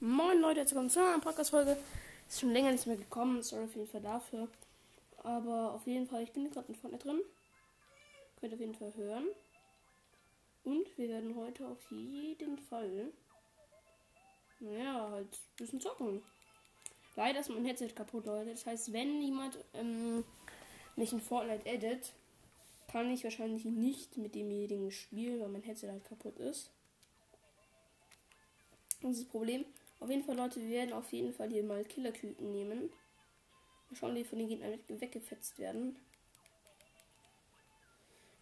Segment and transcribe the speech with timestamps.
[0.00, 1.76] Moin Leute, jetzt willkommen zu einer Podcast-Folge.
[2.28, 4.46] Ist schon länger nicht mehr gekommen, sorry auf jeden Fall dafür.
[5.24, 7.20] Aber auf jeden Fall, ich bin gerade in Fortnite drin.
[8.38, 9.24] Könnt ihr auf jeden Fall hören.
[10.62, 13.12] Und wir werden heute auf jeden Fall,
[14.60, 16.22] naja, halt ein bisschen zocken.
[17.16, 18.52] Leider ist mein Headset kaputt, Leute.
[18.52, 20.22] Das heißt, wenn jemand ähm,
[20.94, 22.12] mich in Fortnite edit,
[22.86, 26.70] kann ich wahrscheinlich nicht mit demjenigen spielen, weil mein Headset halt kaputt ist.
[29.02, 29.64] Das ist das Problem.
[30.00, 32.92] Auf jeden Fall, Leute, wir werden auf jeden Fall hier mal Killerküken nehmen.
[33.90, 35.96] Mal schauen, wie von den Gegnern weggefetzt werden.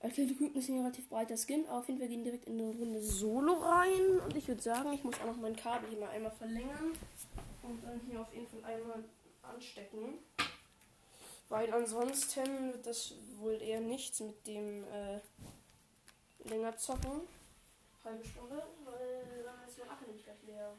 [0.01, 1.67] Als Killerküken ist ein relativ breiter Skin.
[1.69, 4.21] Auf jeden Fall gehen direkt in eine Runde Solo rein.
[4.21, 6.93] Und ich würde sagen, ich muss auch noch mein Kabel hier mal einmal verlängern.
[7.63, 9.05] Und dann hier auf jeden Fall einmal
[9.43, 10.19] anstecken.
[11.49, 15.21] Weil ansonsten wird das wohl eher nichts mit dem äh,
[16.49, 17.23] länger zocken.
[18.05, 20.73] Halbe Stunde, weil dann ist mein Akku nämlich gleich leer.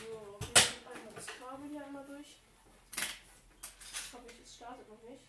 [0.00, 2.36] So, wir einmal das Kabel hier einmal durch.
[2.96, 5.22] Ich hoffe, es startet noch nicht.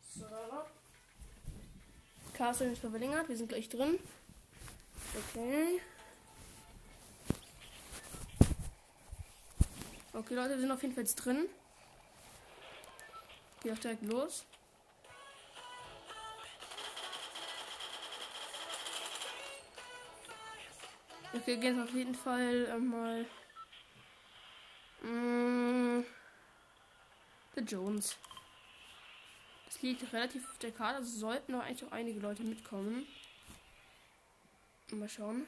[0.00, 0.26] So.
[2.34, 3.98] Castle ist verlängert, wir sind gleich drin.
[5.16, 5.80] Okay.
[10.12, 11.48] Okay, Leute, wir sind auf jeden Fall jetzt drin.
[13.62, 14.44] Geht auch direkt los.
[21.32, 23.26] Okay, gehen auf jeden Fall äh, mal.
[25.02, 26.04] Mm,
[27.54, 28.16] The Jones.
[29.66, 33.06] Das liegt relativ auf der Karte, also sollten noch eigentlich auch einige Leute mitkommen.
[34.90, 35.46] Mal schauen.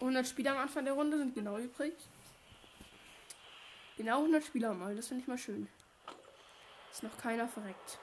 [0.00, 1.92] 100 Spieler am Anfang der Runde sind genau übrig.
[3.98, 5.68] Genau 100 Spieler mal, das finde ich mal schön.
[6.90, 7.98] Ist noch keiner verreckt.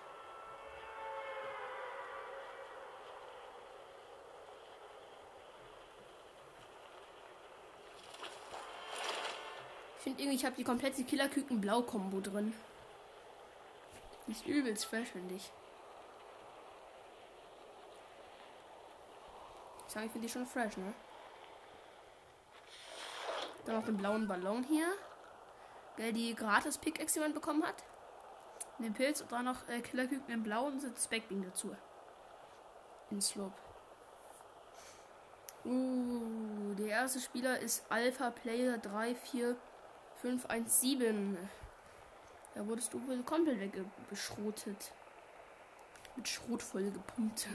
[10.08, 12.54] Finde irgendwie, ich habe die komplette Killerküken Blau Combo drin.
[14.28, 15.52] Ist übelst fresh, finde ich.
[19.86, 20.94] Ich sage, ich finde die schon fresh, ne?
[23.66, 24.88] Dann noch den blauen Ballon hier.
[25.98, 27.84] Der die gratis Pickaxe jemand bekommen hat.
[28.80, 31.76] Den Pilz und dann noch äh, Killerküken in blau und das Backbeam dazu.
[33.10, 33.58] In Slope.
[35.66, 38.78] Uh, der erste Spieler ist Alpha Player
[40.22, 41.38] 34517.
[42.56, 44.92] Da wurdest du wohl komplett weggeschrotet.
[46.16, 47.48] Mit Schrot voll gepumpt.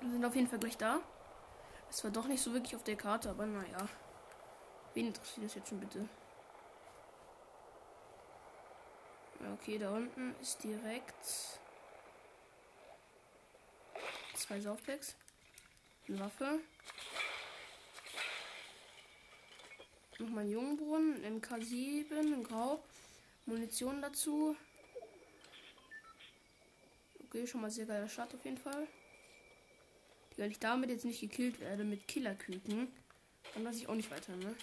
[0.00, 1.00] Wir sind auf jeden Fall gleich da.
[1.90, 3.88] Es war doch nicht so wirklich auf der Karte, aber naja.
[4.94, 6.08] Wen interessiert das jetzt schon bitte?
[9.54, 11.24] Okay, da unten ist direkt
[14.34, 15.16] zwei Saufpacks.
[16.08, 16.60] Eine Waffe.
[20.22, 22.80] Nochmal Jungbrunnen, ein MK7, ein Grau.
[23.46, 24.56] Munition dazu.
[27.24, 28.86] Okay, schon mal sehr geiler Start auf jeden Fall.
[30.36, 32.86] Wenn ich damit jetzt nicht gekillt werde mit Killerküken,
[33.54, 34.54] dann weiß ich auch nicht weiter, ne?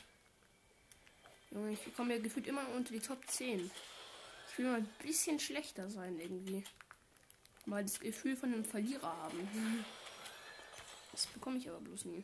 [1.51, 3.69] Junge, ich komme ja gefühlt immer unter die Top 10.
[4.49, 6.63] Ich will mal ein bisschen schlechter sein irgendwie.
[7.65, 9.85] Mal das Gefühl von einem Verlierer haben.
[11.11, 12.23] Das bekomme ich aber bloß nie.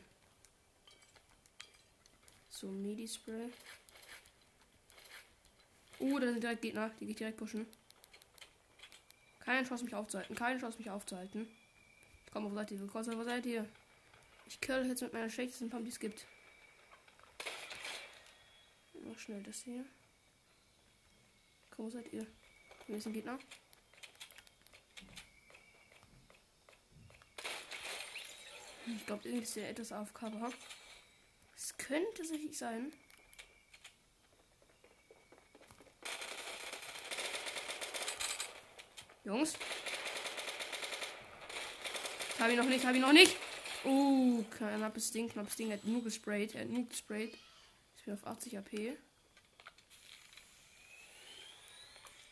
[2.56, 3.52] So, Medi-Spray.
[5.98, 6.90] Oh, da sind direkt Gegner.
[6.98, 7.66] Die geht direkt pushen.
[9.40, 10.34] Keine Chance, mich aufzuhalten.
[10.34, 11.46] Keine Chance, mich aufzuhalten.
[12.32, 12.80] Komm, wo seid ihr?
[12.80, 13.68] Wo seid ihr?
[14.46, 16.26] Ich kill jetzt mit meiner schlechtesten Pump, die es gibt.
[18.94, 19.84] Noch schnell das hier.
[21.70, 22.26] Komm, wo seid ihr?
[22.86, 23.38] Hier ist Gegner.
[28.86, 30.50] Ich glaube, irgendwie ist der etwas auf Cover.
[31.56, 32.92] Es könnte sicherlich sein.
[39.24, 39.54] Jungs.
[42.38, 43.36] Habe ich noch nicht, habe ich noch nicht.
[43.84, 45.70] Uh, knappes Ding, knappes Ding.
[45.70, 47.36] Er hat nur gesprayt, er hat nur gesprayt.
[47.96, 48.96] Ich bin auf 80 AP.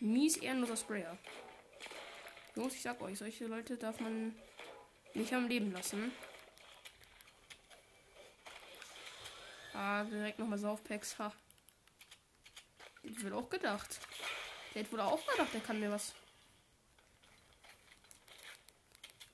[0.00, 1.18] Mies ehrenloser Sprayer.
[2.54, 4.36] Jungs, ich sag euch, solche Leute darf man
[5.14, 6.12] nicht am Leben lassen.
[9.86, 11.18] Ah, direkt nochmal Saufpacks.
[11.18, 11.30] Ha.
[13.02, 14.00] Das wird auch gedacht.
[14.72, 16.14] Der hat wohl auch gedacht, der kann mir was.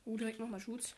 [0.04, 0.96] Oh, direkt nochmal Schutz.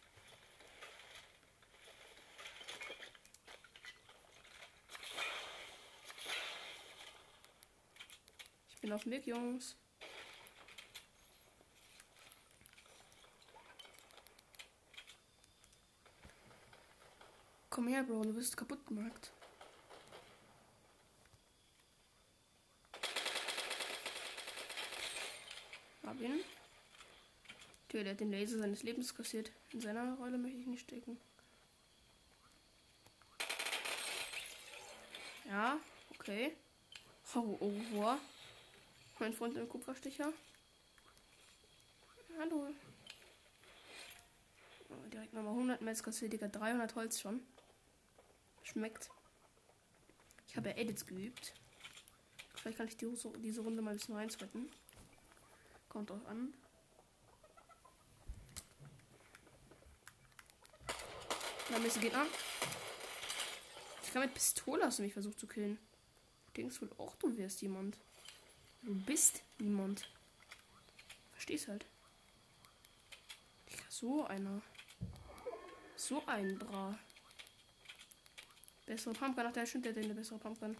[8.71, 9.77] Ich bin auf dem Weg, Jungs.
[17.69, 19.31] Komm her, Bro, du wirst kaputt gemacht.
[26.23, 26.41] Hab ihn.
[27.93, 29.51] Der, hat den Laser seines Lebens kassiert.
[29.73, 31.19] In seiner Rolle möchte ich nicht stecken.
[35.47, 35.79] Ja,
[36.11, 36.57] okay.
[37.35, 38.15] Oh, oh, oh.
[39.19, 40.33] Mein Freund im Kupferstecher.
[42.39, 42.69] Hallo.
[44.89, 46.49] Oh, direkt nochmal 100 Metz Digga.
[46.49, 47.41] 300 Holz schon.
[48.63, 49.11] Schmeckt.
[50.49, 51.53] Ich habe ja Edits geübt.
[52.55, 54.71] Vielleicht kann ich die, diese Runde mal ein bisschen reinswetten.
[55.93, 56.55] Kommt drauf an.
[61.69, 62.25] Da ist Gegner.
[64.03, 65.79] Ich kann mit Pistole hast du mich versucht zu killen.
[66.47, 67.99] Du denkst wohl auch, du wärst jemand.
[68.81, 70.09] Du bist niemand.
[71.33, 71.85] Verstehst halt.
[73.91, 74.63] So einer.
[75.97, 76.99] So ein Bra.
[78.87, 79.45] Bessere Pumpgun.
[79.47, 80.75] Ach, der stimmt, der hat eine bessere Pumpgun.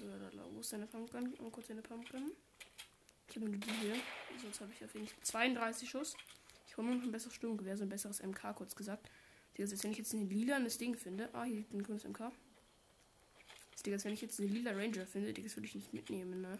[0.00, 0.06] So,
[0.54, 1.34] wo ist deine Pumpgun?
[1.42, 2.32] Mal kurz eine Pumpgun.
[3.28, 3.96] Ich habe nur die hier.
[4.40, 6.16] Sonst habe ich auf jeden Fall 32 Schuss.
[6.66, 9.10] Ich hole mir noch ein besseres Sturmgewehr, so ein besseres MK, kurz gesagt.
[9.58, 11.28] Digga, wenn ich jetzt ein lilanes Ding finde.
[11.34, 12.32] Ah, hier liegt ein grünes MK.
[13.84, 16.58] Digga, wenn ich jetzt eine lila Ranger finde, Digga, das würde ich nicht mitnehmen, ne?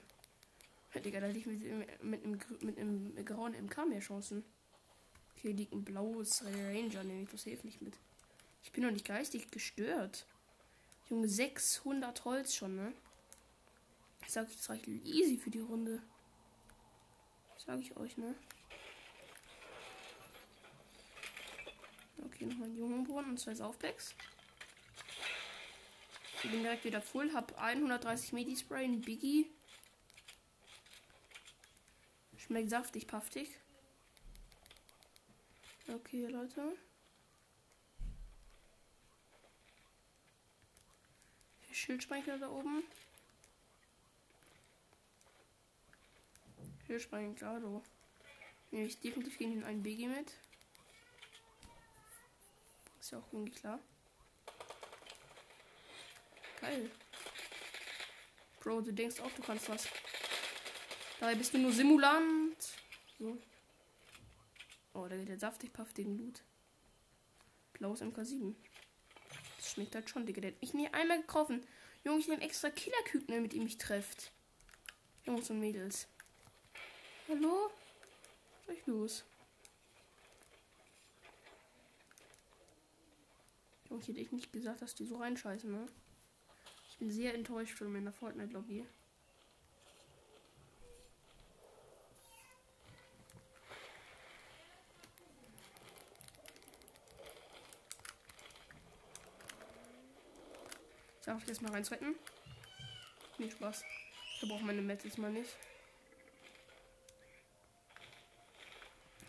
[1.03, 1.63] Digga, da hätte ich mit,
[2.03, 4.45] mit, einem, mit einem grauen MK mehr Chancen.
[5.37, 7.97] Hier liegt ein blaues Ranger, nehme ich das hilft nicht mit.
[8.63, 10.27] Ich bin noch nicht geistig gestört.
[11.09, 12.93] Junge, 600 Holz schon, ne?
[14.31, 16.01] Ich sag, das reicht easy für die Runde.
[17.67, 18.37] Sag ich euch, ne?
[22.25, 24.15] Okay, nochmal einen Jungenbrunnen und zwei Saufpacks.
[26.45, 29.51] Ich bin direkt wieder voll, hab 130 Medi-Spray, ein Biggie.
[32.37, 33.59] Schmeckt saftig, paftig.
[35.89, 36.77] Okay, Leute.
[41.73, 42.85] Schildspeicher da oben.
[46.91, 47.81] Schildspeicher, klar, du.
[48.73, 50.33] Nehme ich definitiv gegen einen Biggie mit.
[52.99, 53.79] Ist ja auch irgendwie klar.
[56.61, 56.91] Geil.
[58.59, 59.87] Bro, du denkst auch, du kannst was.
[61.21, 62.57] Dabei bist du nur Simulant.
[63.21, 63.39] So.
[64.93, 66.43] Oh, da geht der saftig paftigen Loot.
[67.75, 68.57] Blaues MK7.
[69.59, 70.41] Das schmeckt halt schon, Digga.
[70.41, 71.65] Der hat mich nie einmal getroffen.
[72.03, 74.33] Junge, ich nehme extra Killerküken, mit ihm mich trefft.
[75.25, 76.09] Jungs und Mädels.
[77.31, 77.71] Hallo?
[78.67, 79.25] Was ist los?
[83.89, 85.87] Junge, ich hätte ich nicht gesagt, dass die so reinscheißen, ne?
[86.91, 88.85] Ich bin sehr enttäuscht von meiner Fortnite-Lobby.
[101.27, 102.17] Darf ich jetzt mal reinzwecken?
[103.39, 103.85] Nee, Spaß.
[104.43, 105.57] Ich brauche meine Metals mal nicht.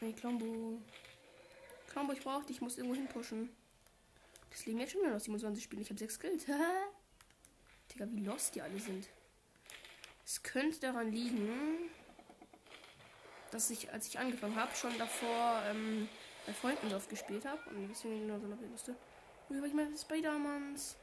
[0.04, 0.82] Hey, Klombo.
[1.92, 2.56] Klombo, ich brauche dich.
[2.56, 3.50] Ich muss irgendwo hin pushen.
[4.50, 5.84] Das leben jetzt schon wieder noch 27 Spiele.
[5.84, 6.46] Ich habe 6 Kills.
[7.94, 9.08] Digga, wie lost die alle sind.
[10.26, 11.92] Es könnte daran liegen,
[13.52, 16.10] dass ich, als ich angefangen habe, schon davor ähm,
[16.48, 17.62] bei Freunden oft gespielt habe.
[17.70, 18.96] Und deswegen nur so eine Liste.
[19.50, 20.96] Aber ich meine, Spider-Mans.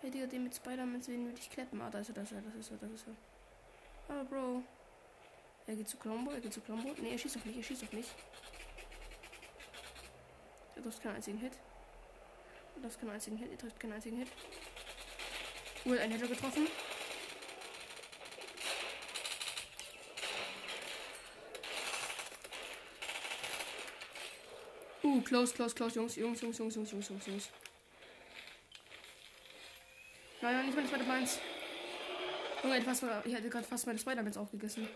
[0.00, 1.82] Hey, Digga, den mit Spider-Man sehen würde ich klappen.
[1.82, 4.14] Ah, da ist er, da ist er, das ist er, das ist er.
[4.16, 4.62] Ah, Bro.
[5.66, 6.94] Er geht zu Colombo, er geht zu Colombo.
[7.00, 8.06] Ne, er schießt auf mich, er schießt auf mich.
[10.74, 11.52] Er trifft keinen einzigen Hit.
[12.76, 14.28] Er trifft keinen einzigen Hit, er trifft keinen einzigen Hit.
[15.84, 16.66] Wohl ein Header getroffen.
[25.04, 27.48] Uh, close, close, close, Jungs, Jungs, Jungs, Jungs, Jungs, Jungs, Jungs, Jungs.
[30.40, 31.38] Nein, nein, nicht meine zweite Meins.
[32.62, 32.86] Junge, ich,
[33.26, 34.88] ich hätte gerade fast meine Spider-Mans aufgegessen.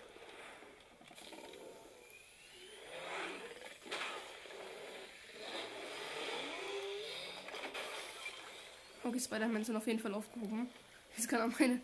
[9.06, 10.68] Okay, Spider-Mans sind auf jeden Fall aufgehoben.
[11.16, 11.80] Jetzt kann er meine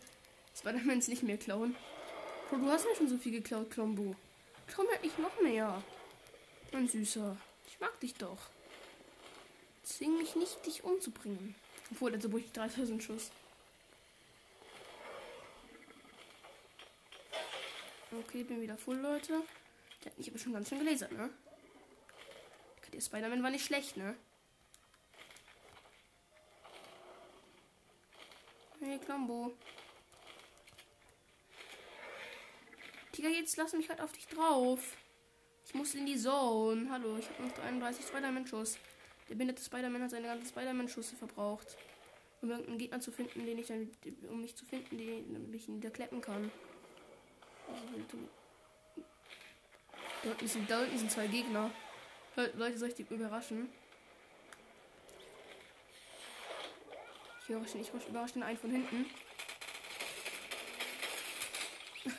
[0.59, 1.77] Spider-Mans nicht mehr klauen.
[2.51, 4.17] Bro, du hast mir schon so viel geklaut, Klombo.
[4.67, 5.81] Klau mir nicht noch mehr.
[6.73, 7.37] Mein Süßer.
[7.69, 8.51] Ich mag dich doch.
[9.85, 11.55] Zwing mich nicht, dich umzubringen.
[11.93, 13.31] Obwohl, also ich 3000 Schuss.
[18.11, 19.43] Okay, bin wieder voll, Leute.
[20.03, 21.31] Der hat mich aber schon ganz schön gelasert, ne?
[22.93, 24.17] Der Spider-Man war nicht schlecht, ne?
[28.85, 29.53] Hey, Klombo.
[33.17, 34.97] Digga, jetzt lass mich halt auf dich drauf.
[35.65, 36.89] Ich muss in die Zone.
[36.91, 38.79] Hallo, ich habe noch 33 Spider-Man-Schuss.
[39.29, 41.77] Der behinderte Spider-Man hat seine ganzen Spider-Man-Schüsse verbraucht.
[42.41, 43.89] Um irgendeinen Gegner zu finden, den ich dann,
[44.29, 46.51] um mich zu finden, den ich niederkleppen kann.
[50.25, 51.71] Da unten sind, da unten sind zwei Gegner.
[52.35, 53.73] Leute, soll ich die überraschen?
[57.53, 59.05] Ich überrasche, ich überrasche den einen von hinten.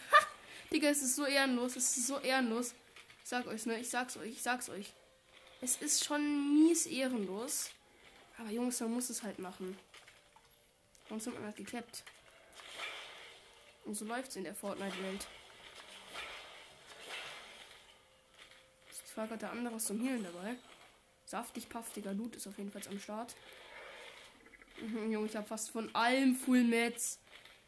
[0.72, 2.76] Digga, es ist so ehrenlos, es ist so ehrenlos.
[3.24, 3.80] Ich sag euch, ne?
[3.80, 4.94] Ich sag's euch, ich sag's euch.
[5.60, 7.72] Es ist schon mies ehrenlos.
[8.38, 9.76] Aber Jungs, man muss es halt machen.
[11.10, 12.04] Sonst hat man halt geklappt.
[13.86, 15.26] Und so läuft's in der Fortnite-Welt.
[19.08, 20.58] Ich war gerade der andere zum Healen dabei.
[21.26, 23.36] Saftig, paftiger Loot ist auf jeden Fall am Start.
[24.84, 27.20] Mhm, Junge, ich habe fast von allem Full Mats.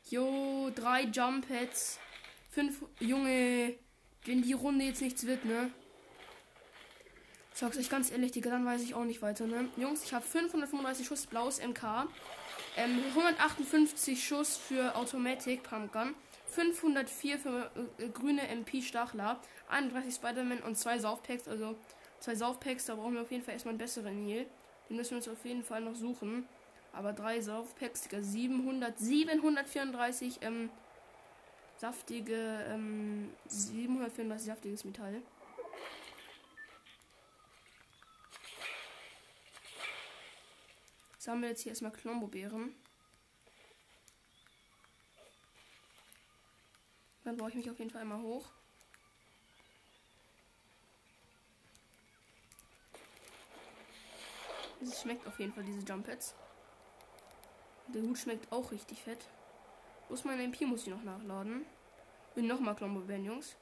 [0.09, 1.97] Jo, drei Jump Pads.
[2.51, 2.83] Fünf.
[2.99, 3.75] Junge,
[4.25, 5.71] wenn die Runde jetzt nichts wird, ne?
[7.53, 9.69] Sag's euch ganz ehrlich, Digga, dann weiß ich auch nicht weiter, ne?
[9.77, 12.07] Jungs, ich habe 535 Schuss blaues MK.
[12.75, 16.15] Ähm, 158 Schuss für Automatic Pumpgun.
[16.47, 19.39] 504 für äh, grüne MP Stachler.
[19.69, 21.47] 31 Spider-Man und zwei Saufpacks.
[21.47, 21.77] Also
[22.19, 24.45] zwei Saufpacks, da brauchen wir auf jeden Fall erstmal einen besseren Heal.
[24.89, 26.45] Den müssen wir uns auf jeden Fall noch suchen.
[26.95, 30.69] Aber drei Saufpacks, Digga, 700, 734 ähm,
[31.75, 35.21] saftige, ähm, 734 saftiges Metall.
[41.17, 42.73] Sammeln jetzt hier erstmal Klombo-Beeren.
[47.25, 48.51] Dann baue ich mich auf jeden Fall einmal hoch.
[54.81, 56.35] Es schmeckt auf jeden Fall, diese Jump Pads.
[57.87, 59.25] Der Hut schmeckt auch richtig fett.
[60.07, 61.65] Bloß mein MP muss ich noch nachladen.
[62.33, 63.55] Bin nochmal Klombo werden, Jungs.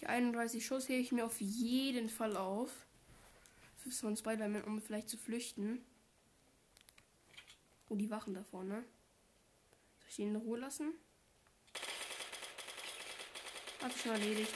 [0.00, 2.70] Die 31 Schuss hebe ich mir auf jeden Fall auf.
[3.76, 5.84] Für Spider-Man, um vielleicht zu flüchten.
[7.88, 8.84] Oh, die Wachen da vorne.
[10.16, 10.92] Die in Ruhe lassen?
[13.82, 14.52] Hab ich schon erledigt.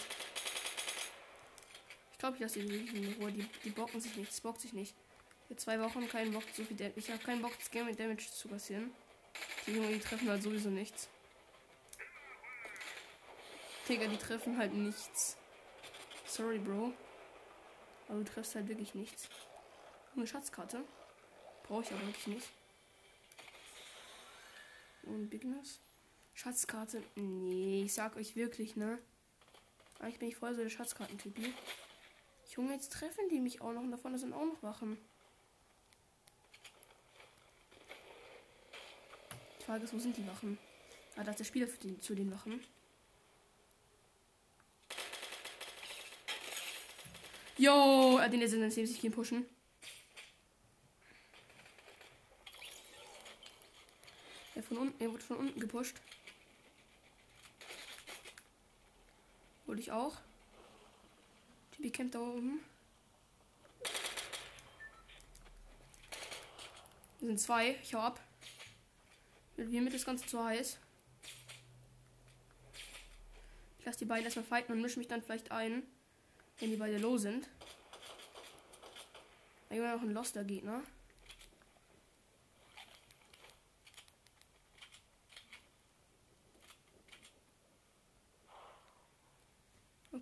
[2.12, 3.32] Ich glaube, ich lasse die wirklich in Ruhe.
[3.32, 4.30] Die, die bocken sich nicht.
[4.30, 4.94] Das bockt sich nicht.
[5.48, 6.98] Für zwei Wochen keinen Bock so viel Damage.
[6.98, 8.90] Ich habe keinen Bock, das Game mit Damage zu kassieren.
[9.66, 11.08] Die Junge, die treffen halt sowieso nichts.
[13.88, 15.36] Digga, die treffen halt nichts.
[16.26, 16.92] Sorry, Bro.
[18.08, 19.28] Aber du triffst halt wirklich nichts.
[20.14, 20.84] Eine Schatzkarte.
[21.62, 22.48] Brauche ich aber wirklich nicht.
[25.06, 25.80] Und Bigness.
[26.34, 27.02] Schatzkarte.
[27.14, 28.98] Nee, ich sag euch wirklich, ne?
[29.98, 31.54] Eigentlich bin ich voll so der Schatzkartentypi.
[32.54, 34.98] Junge, jetzt treffen die mich auch noch und davon sind auch noch Wachen.
[39.58, 40.58] Die Frage ist, wo sind die Wachen?
[41.16, 42.62] Ah, da ist der Spieler für die, zu den Wachen.
[47.56, 49.46] Yo, den ist in sich gehen pushen.
[54.66, 55.96] Von unten, er wurde von unten gepusht.
[59.66, 60.16] Wurde ich auch.
[61.78, 62.60] Die campt da oben.
[67.20, 67.76] Wir sind zwei.
[67.82, 68.20] Ich hau ab.
[69.56, 70.78] Mir mit das Ganze zu heiß.
[73.78, 75.82] Ich lasse die beiden erstmal fighten und mische mich dann vielleicht ein.
[76.58, 77.48] Wenn die beide low sind.
[79.70, 80.44] Immer noch ein Loster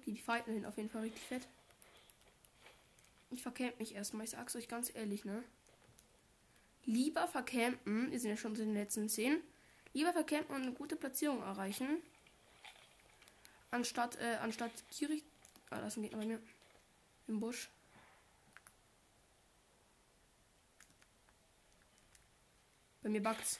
[0.07, 1.47] Die fighten sind auf jeden Fall richtig fett.
[3.31, 4.25] Ich verkämp mich erstmal.
[4.25, 5.43] Ich sag's euch ganz ehrlich, ne?
[6.85, 9.41] Lieber vercampen, wir sind ja schon in den letzten 10.
[9.95, 12.03] Lieber vercampen und eine gute Platzierung erreichen.
[13.71, 15.25] Anstatt, äh, anstatt gierig
[15.75, 16.41] Ah, da ist ein Gegner bei mir.
[17.27, 17.69] Im Busch.
[23.03, 23.59] Bei mir bugt's.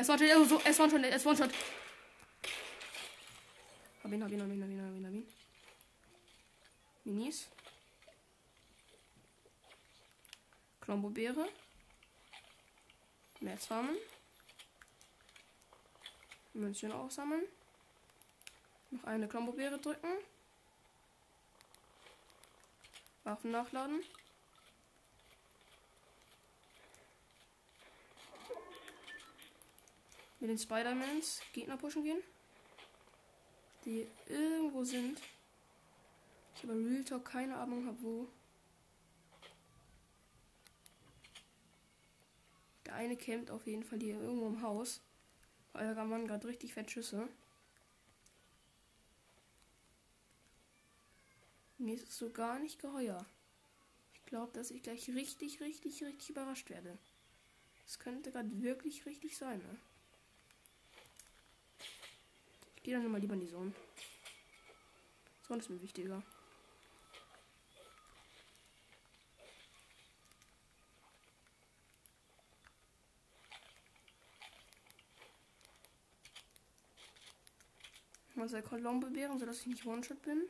[0.00, 1.50] Es war schon, so, es war schon, es war schon.
[4.04, 5.26] Hab ihn, hab ihn, hab ihn, hab ihn, hab ihn, hab ihn.
[7.02, 7.48] Minis.
[10.80, 11.48] Klombobeere.
[13.40, 13.96] Mehr farmen.
[16.54, 17.42] Münzen aufsammeln.
[18.90, 20.12] Noch eine Klombobeere drücken.
[23.24, 24.00] Waffen nachladen.
[30.40, 32.22] Mit den Spider-Mans Gegner pushen gehen.
[33.84, 35.20] Die irgendwo sind.
[36.54, 38.28] Ich aber Real Talk keine Ahnung habe, wo.
[42.86, 45.00] Der eine campt auf jeden Fall hier irgendwo im Haus.
[45.74, 47.28] Euer Mann gerade richtig fett Schüsse.
[51.78, 53.24] Mir ist es so gar nicht geheuer.
[54.14, 56.98] Ich glaube, dass ich gleich richtig, richtig, richtig überrascht werde.
[57.84, 59.78] Das könnte gerade wirklich richtig sein, ne?
[62.78, 63.72] Ich gehe dann mal lieber in die Zone.
[65.42, 66.22] Zone ist mir wichtiger.
[78.36, 80.48] Mal sei Kolombe bewähren, sodass ich nicht One-Shot bin.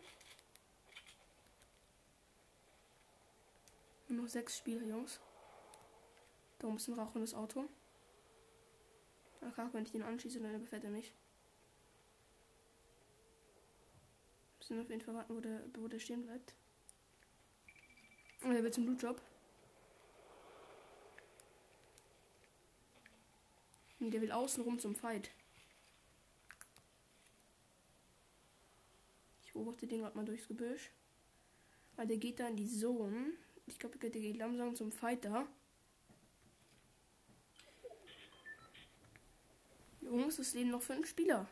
[4.09, 5.19] Nur noch sechs Spieler, Jungs.
[6.59, 7.71] Da oben ist ein rauchendes Auto.
[9.41, 11.15] Okay, wenn ich den anschieße, dann befällt er mich.
[14.69, 16.55] Müssen auf jeden Fall warten, wo der, wo der stehen bleibt.
[18.43, 19.23] Und er wird zum Blutjob.
[23.99, 25.31] Und der will außen rum zum Fight.
[29.43, 30.91] Ich beobachte den gerade mal durchs Gebüsch.
[31.97, 33.33] Weil der geht da in die Zone.
[33.67, 35.49] Ich glaube, der geht langsam zum Fighter.
[40.03, 41.49] Jungs, es leben noch fünf Spieler.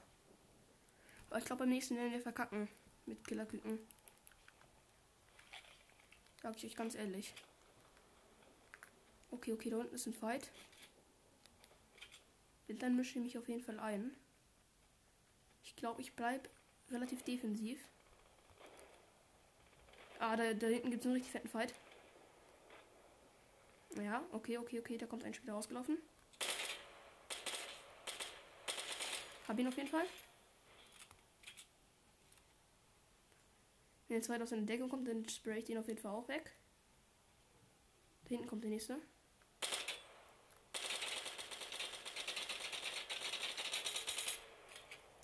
[1.30, 2.68] Aber ich glaube, beim nächsten werden wir verkacken.
[3.06, 3.78] Mit Killerküken.
[6.42, 7.32] Sag ich euch ganz ehrlich.
[9.30, 10.50] Okay, okay, da unten ist ein Fight.
[12.68, 14.16] Dann mische ich mich auf jeden Fall ein.
[15.64, 16.48] Ich glaube, ich bleibe
[16.90, 17.80] relativ defensiv.
[20.18, 21.74] Ah, da, da hinten gibt es einen richtig fetten Fight.
[23.96, 24.98] Ja, okay, okay, okay.
[24.98, 25.98] Da kommt ein Spieler rausgelaufen.
[29.46, 30.06] Hab ihn auf jeden Fall.
[34.08, 36.28] Wenn der zweite aus seiner Deckung kommt, dann spray ich den auf jeden Fall auch
[36.28, 36.52] weg.
[38.24, 38.98] Da hinten kommt der nächste.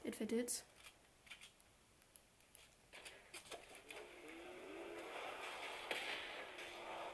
[0.05, 0.64] Der fette Hits.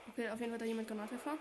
[0.08, 1.38] Okay, auf jeden Fall da jemand Granatwerfer.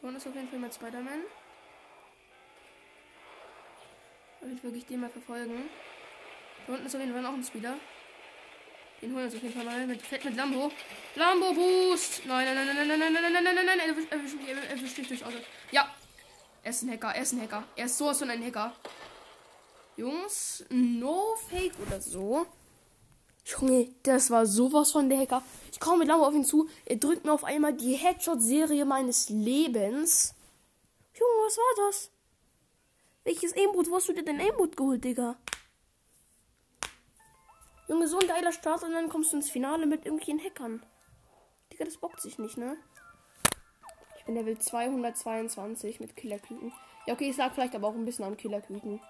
[0.00, 1.22] Da ist auf jeden Fall mit Spider-Man.
[4.52, 5.68] Ich wirklich den mal verfolgen.
[6.66, 7.76] Da unten ist auf jeden Fall noch ein Spieler.
[9.00, 10.70] Den holen wir uns auf jeden Fall mal mit Fett mit Lambo.
[11.14, 12.22] Lambo Boost!
[12.26, 14.70] Nein, nein, nein, nein, nein, nein, nein, nein, nein, nein, nein, er erwischt mich, er
[14.70, 15.36] erwischt mich durchs Auto.
[15.70, 15.94] Ja!
[16.62, 17.64] Er ist ein Hacker, er ist ein Hacker.
[17.76, 18.72] Er ist sowas von ein Hacker.
[19.96, 22.46] Jungs, no fake oder so.
[23.44, 25.42] Junge, das war sowas von der Hacker.
[25.70, 26.68] Ich komme mit Lambo auf ihn zu.
[26.86, 30.34] Er drückt mir auf einmal die Headshot-Serie meines Lebens.
[31.14, 32.10] Junge, was war das?
[33.24, 33.90] Welches Aimboot?
[33.90, 35.36] Wo hast du dir denn Aimboot geholt, Digga?
[37.88, 40.84] Junge, so ein geiler Start und dann kommst du ins Finale mit irgendwelchen Hackern.
[41.72, 42.76] Digga, das bockt sich nicht, ne?
[44.18, 46.72] Ich bin Level 222 mit Killerküken.
[47.06, 49.00] Ja, okay, ich sag vielleicht aber auch ein bisschen am Killerküken.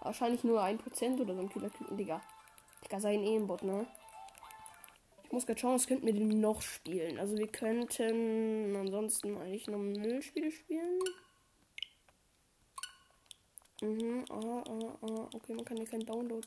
[0.00, 2.22] Wahrscheinlich nur 1% oder so ein Killerküken, Digga.
[2.84, 3.86] Digga, sein Aimbot, ne?
[5.24, 7.18] Ich muss gerade schauen, was könnten wir denn noch spielen.
[7.18, 10.98] Also wir könnten ansonsten eigentlich noch Müllspiele spielen.
[13.84, 15.28] Mhm, ah, ah, ah.
[15.34, 16.46] Okay, man kann ja kein Download.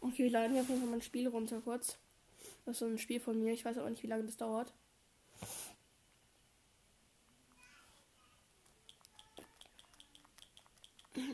[0.00, 1.96] Okay, wir laden hier auf jeden Fall mal ein Spiel runter kurz.
[2.64, 3.52] Das ist so ein Spiel von mir.
[3.52, 4.72] Ich weiß aber nicht, wie lange das dauert.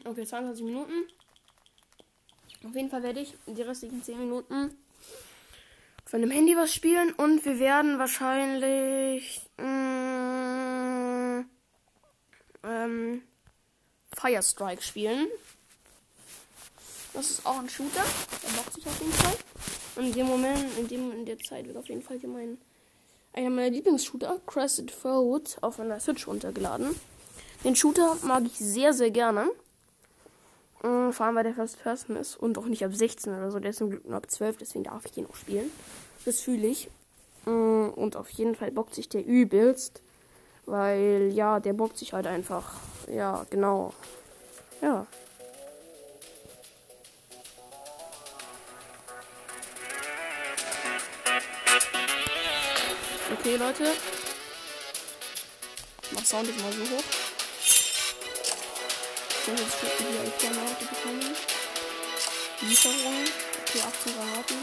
[0.04, 0.92] Okay, 22 Minuten.
[2.64, 4.76] Auf jeden Fall werde ich die restlichen 10 Minuten
[6.04, 11.42] von dem Handy was spielen und wir werden wahrscheinlich mm,
[12.64, 13.22] ähm,
[14.16, 15.28] Fire Strike spielen.
[17.12, 18.04] Das ist auch ein Shooter.
[18.42, 19.36] Der bockt sich auf jeden Fall.
[19.98, 22.56] In dem Moment, in, dem, in der Zeit wird auf jeden Fall hier mein,
[23.32, 26.94] einer meiner Lieblingsshooter, Crescent Fold, auf meiner Switch runtergeladen.
[27.64, 29.50] Den Shooter mag ich sehr, sehr gerne.
[30.84, 33.58] Mm, vor allem, weil der First Person ist und auch nicht ab 16 oder so.
[33.58, 35.68] Der ist zum Glück nur ab 12, deswegen darf ich ihn auch spielen.
[36.24, 36.88] Das fühle ich.
[37.44, 40.00] Mm, und auf jeden Fall bockt sich der übelst.
[40.66, 42.74] Weil, ja, der bockt sich halt einfach.
[43.12, 43.92] Ja, genau.
[44.80, 45.06] Ja.
[53.48, 53.96] Okay, Leute.
[56.10, 57.04] Mach Sound jetzt mal so hoch.
[59.46, 61.34] So, jetzt könnten wir eine Granate bekommen.
[62.60, 63.24] Lieferung.
[63.64, 64.58] Okay, 18 Granaten.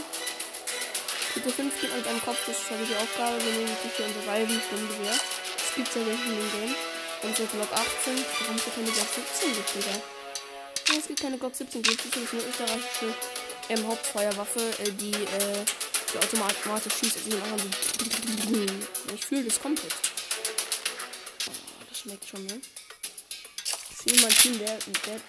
[1.34, 3.44] Bitte 15 und ein Kopf, das ist ja die Aufgabe.
[3.44, 5.18] Wir nehmen natürlich hier unser Reifenstundengewehr.
[5.18, 6.76] Das gibt es ja wirklich in dem Game.
[7.24, 8.22] Und so Glock 18.
[8.22, 9.70] Warum es keine Glock 17 gibt?
[9.82, 13.10] Ja, es gibt keine Glock 17, gibt es ist eine österreichische
[13.70, 15.66] ähm, Hauptfeuerwaffe, äh, die, äh,
[16.16, 17.18] die automatisch schießt.
[19.14, 19.94] Ich fühle das komplett.
[21.48, 22.62] Oh, das schmeckt schon, ne?
[24.06, 25.22] Ich will mein Team der Dead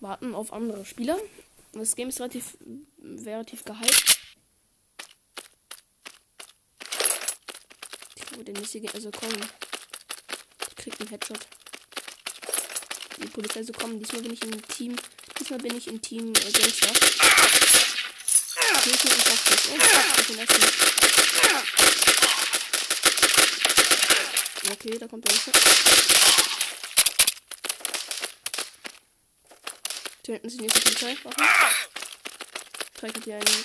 [0.00, 1.18] Warten auf andere Spieler.
[1.72, 2.56] Das Game ist relativ,
[3.02, 4.18] relativ gehypt.
[8.14, 9.50] Ich der nächste also kommen.
[10.68, 11.57] Ich krieg einen Headshot.
[13.20, 13.98] Die Polizei so kommen.
[13.98, 14.96] Diesmal bin ich im Team.
[15.38, 16.92] Diesmal bin ich im Team äh, Gangster.
[18.86, 19.76] Ich bin fast Oh,
[20.20, 20.38] ich bin
[24.70, 25.50] Okay, da kommt der nächste.
[30.26, 31.16] Hier hinten jetzt die Polizei.
[31.24, 31.44] Waffen.
[33.02, 33.64] Hat hier einen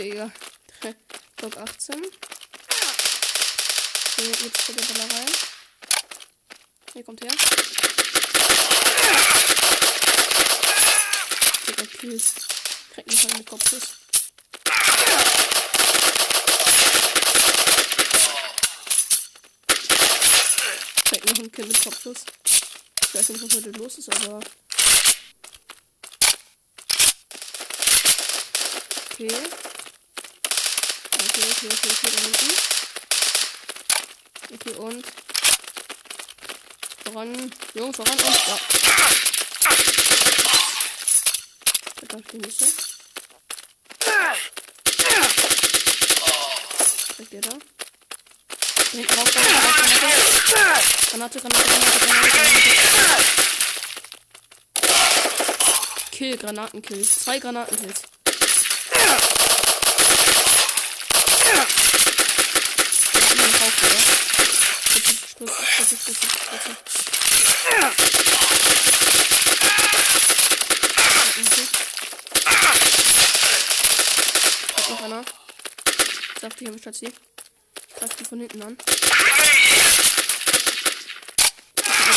[0.00, 0.32] Digga.
[1.36, 2.02] Block 18.
[4.16, 5.26] So, jetzt für die Ballerei.
[6.94, 7.30] Hier kommt her.
[11.66, 12.34] Digga, Kills.
[12.94, 13.82] Kriegt mich halt mit Kopfschuss.
[21.04, 22.24] Kriegt noch ein Kill mit Kopfschuss.
[23.02, 24.40] Ich weiß nicht, was heute los ist, aber.
[29.12, 29.69] Okay.
[31.40, 32.52] Okay, okay, okay, okay, da hinten.
[34.52, 35.06] Okay, und.
[37.04, 37.54] Voran.
[37.72, 38.20] Jungs, voran und.
[38.20, 38.58] Ja.
[42.02, 42.66] Ich nicht so.
[47.16, 47.50] Kriegt ihr da?
[47.50, 47.56] Da
[48.90, 49.28] hinten raus,
[51.10, 52.70] Granate, Granate, Granate, Granate, Granate.
[56.10, 57.02] Kill, Granatenkill.
[57.02, 58.02] Zwei Granatenkills.
[74.90, 75.24] Noch einer.
[76.60, 77.12] Saftig am Stati.
[77.98, 78.76] Greift die von hinten an.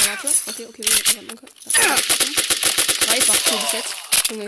[0.06, 0.28] Warte.
[0.48, 1.28] Okay, okay, wir haben
[3.08, 3.96] Dreifach Kill bis jetzt.
[4.30, 4.48] Junge.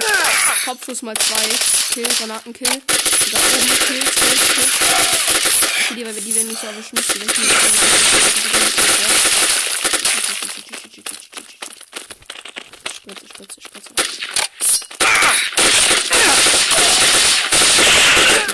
[0.65, 1.49] Kopfschuss mal zwei.
[1.93, 2.67] Kill, Granatenkill.
[2.67, 4.69] Da oben Kill, Kill, Kill.
[5.91, 6.95] Okay, die, die werden nicht erwischen.
[6.95, 7.55] Die werden nicht
[13.05, 13.93] Spritze, Spritze, Spritze.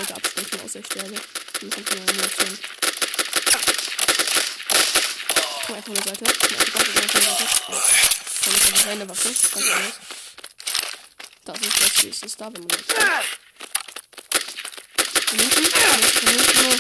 [0.02, 1.22] Leute abstechen aus der Sterne.
[1.62, 2.58] Dann kommt eine Munition.
[5.66, 6.26] Komm einfach eine Seite.
[6.26, 7.46] Ja, die ganze Seite.
[8.42, 8.86] Kann ich
[9.32, 9.60] Waffe.
[9.60, 9.94] Ganz ehrlich.
[11.46, 12.82] Das ist das nächste Star, wenn man das.
[15.26, 15.64] Von hinten
[16.64, 16.76] nur.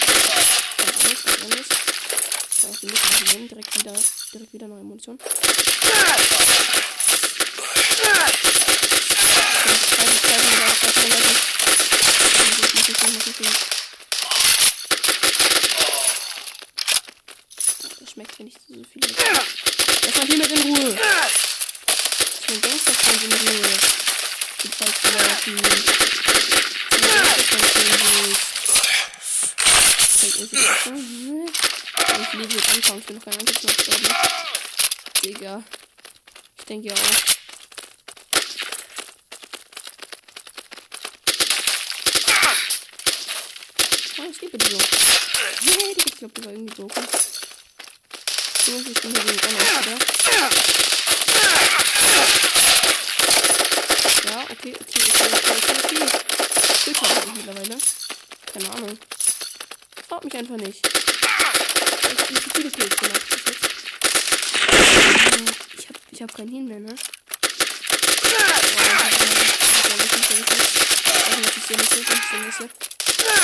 [3.47, 3.93] Direkt wieder,
[4.33, 5.17] direkt wieder neue Munition.
[17.99, 19.01] Das schmeckt, wenn ich so viel.
[20.03, 20.99] Lass mal hier mit in Ruhe.
[22.41, 23.77] Ich bin Gangster-Freund in Ruhe.
[24.63, 25.57] Die Zeit gelaufen.
[26.91, 27.71] Die Gangster-Freund
[32.21, 32.99] Ich liebe jetzt anfangen.
[32.99, 34.07] Ich bin noch kein einziges Mal gestorben.
[35.23, 35.63] Digga.
[36.57, 36.99] Ich denke ja auch.
[44.19, 44.77] Oh, es gibt die so.
[45.61, 46.87] Nee, die gibt glaube ich irgendwie so.
[48.83, 49.97] So, ich bin hier gegen Donner, oder?
[54.25, 56.05] Ja, okay, okay, okay, okay, okay.
[56.83, 57.77] Kills habe ich mittlerweile.
[58.51, 58.97] Keine Ahnung.
[60.07, 60.79] Fragt mich einfach nicht.
[60.81, 60.93] Ich
[62.09, 63.21] habe so viele Kills gemacht.
[65.77, 66.95] Ich hab, ich hab keinen Hin mehr, ne?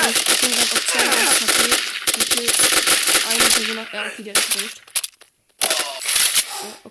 [0.10, 1.60] Ich bin gerade auf 32 KP.
[2.22, 2.48] Okay,
[3.30, 3.94] eine Person nach.
[3.94, 4.87] Ja, okay, der ist erwischt.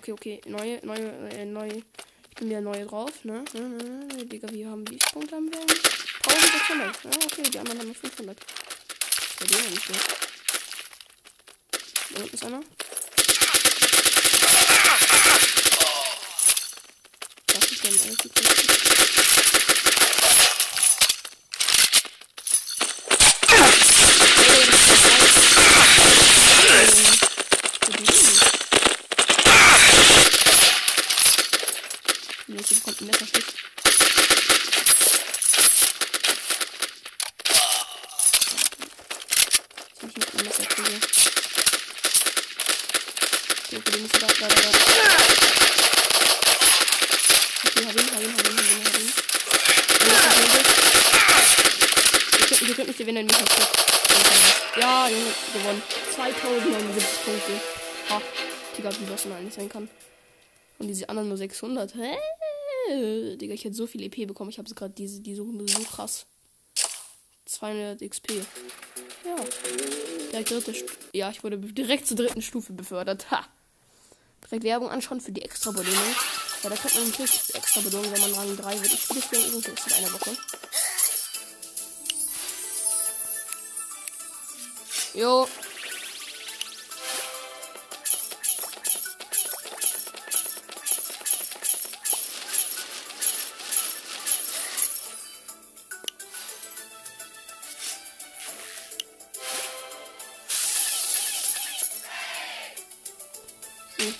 [0.09, 1.83] Okay, okay, neue, neue, äh, neue.
[2.29, 3.43] Ich bin wieder neue drauf, ne?
[3.53, 4.25] ne, ne, ne.
[4.25, 5.59] Digga, wie haben wie viele Punkte haben wir?
[5.59, 7.03] 1600.
[7.03, 8.37] Ja, okay, die anderen haben 500.
[9.39, 9.93] Bei denen nicht so.
[12.13, 12.61] Da unten ist einer.
[17.47, 18.17] Das ist dann alles
[59.57, 59.89] sein kann.
[60.79, 61.95] Und diese anderen nur 600.
[61.95, 62.17] Hä?
[63.35, 64.49] Digga, ich hätte so viel EP bekommen.
[64.49, 66.25] Ich habe gerade diese, diese Runde so krass.
[67.45, 68.31] 200 XP.
[69.25, 69.35] Ja.
[70.31, 73.31] Direkt dritte Stu ja, ich wurde direkt zur dritten Stufe befördert.
[73.31, 73.47] Ha.
[74.45, 76.15] Direkt Werbung anschauen für die extra Belohnung.
[76.63, 78.93] Ja, da kriegt man natürlich extra Belohnung, wenn man Rang 3 wird.
[78.93, 80.37] Ich spiele das Game übrigens seit einer Woche.
[85.13, 85.47] Jo.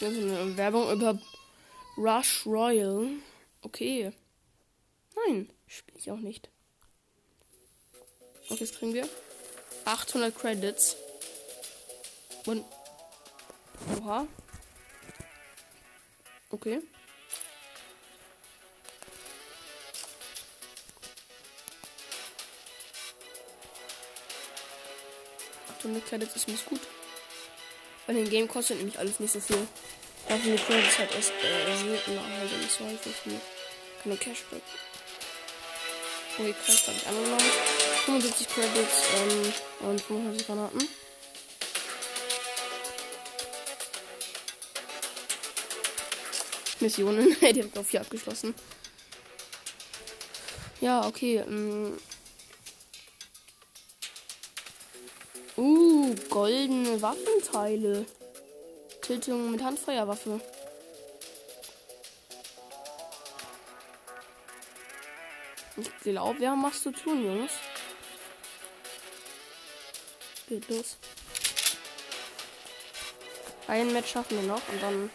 [0.09, 1.19] Bin so eine Werbung über
[1.97, 3.09] Rush Royal.
[3.61, 4.13] Okay.
[5.15, 6.49] Nein, spiele ich auch nicht.
[8.49, 9.09] Okay, jetzt kriegen wir
[9.83, 10.95] 800 Credits.
[12.45, 12.63] Und.
[13.99, 14.27] Oha.
[16.51, 16.81] Okay.
[25.69, 26.79] Achtung, Credits ist nicht gut.
[28.07, 29.67] Bei dem Game kostet nämlich alles nicht so viel.
[30.29, 33.39] Dafür die Credits halt erst äh, selten halt im Zweifel viel.
[34.01, 34.61] Keine Cashback.
[36.39, 37.51] Okay, Crash habe ich angenommen.
[38.05, 40.87] 75 Credits ähm, und 25 Granaten.
[46.79, 48.53] Missionen direkt auf 4 abgeschlossen.
[50.79, 51.43] Ja, okay.
[51.47, 51.97] Ähm.
[56.29, 58.05] Goldene Waffenteile.
[59.01, 60.41] Tiltung mit Handfeuerwaffe.
[65.77, 67.51] Ich glaube, wir haben was zu tun, Jungs.
[70.49, 70.97] Geht los.
[73.67, 75.09] Ein Match schaffen wir noch und dann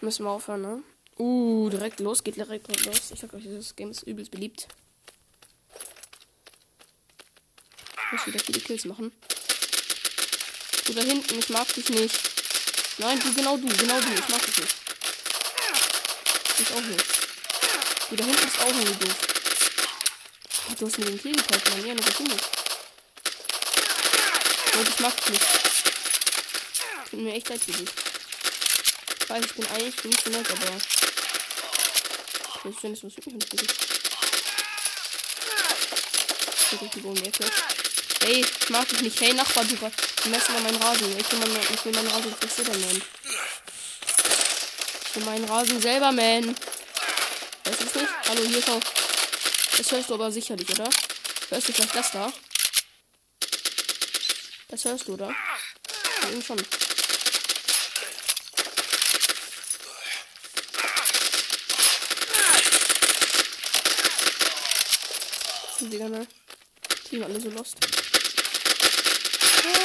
[0.00, 0.82] müssen wir aufhören, ne?
[1.18, 3.10] Uh, direkt los, geht direkt los.
[3.12, 4.66] Ich sag euch, dieses Game ist übelst beliebt.
[8.06, 9.12] Ich muss wieder viele Kills machen.
[10.92, 12.14] Du da hinten, ich mag dich nicht.
[12.98, 14.74] Nein, du, genau du, genau du, ich mag dich nicht.
[16.58, 17.04] Ich auch nicht.
[18.10, 19.16] Du da hinten ist auch irgendwie doof.
[20.68, 21.86] Oh, du hast mir den Kill geteilt, Mann.
[21.86, 22.36] Ja, eine Sekunde.
[24.74, 25.46] Und ich mag dich nicht.
[27.10, 27.88] Tut mir echt leid für dich.
[29.18, 30.76] Ich weiß, ich bin eigentlich nicht so nett, aber.
[32.54, 33.78] Ich finde, es interessiert mich nicht wirklich.
[36.70, 37.32] Ich bin die Bogen
[38.24, 39.20] Hey, ich mag dich nicht.
[39.20, 39.74] Hey, Nachbar, du,
[40.30, 41.18] messst mal meinen Rasen.
[41.18, 43.02] Ich will, mein, ich will meinen Rasen selber mähen.
[45.04, 46.54] Ich will meinen Rasen selber mähen.
[47.64, 48.08] Du es nicht?
[48.28, 48.80] Hallo, hier, schau.
[49.76, 50.88] Das hörst du aber sicherlich, oder?
[51.48, 52.32] Hörst du vielleicht das da?
[54.68, 55.34] Das hörst du, oder?
[56.22, 56.64] Ja, eben schon.
[65.80, 66.26] Digga, ne?
[67.10, 67.76] Die sind alle so lost.
[69.64, 69.81] Hallo, ich bin der Vater.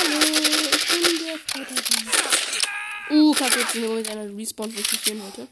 [3.10, 5.48] Uh, kacke, jetzt sind übrigens einer Respawn, wo ich nicht sehen wollte.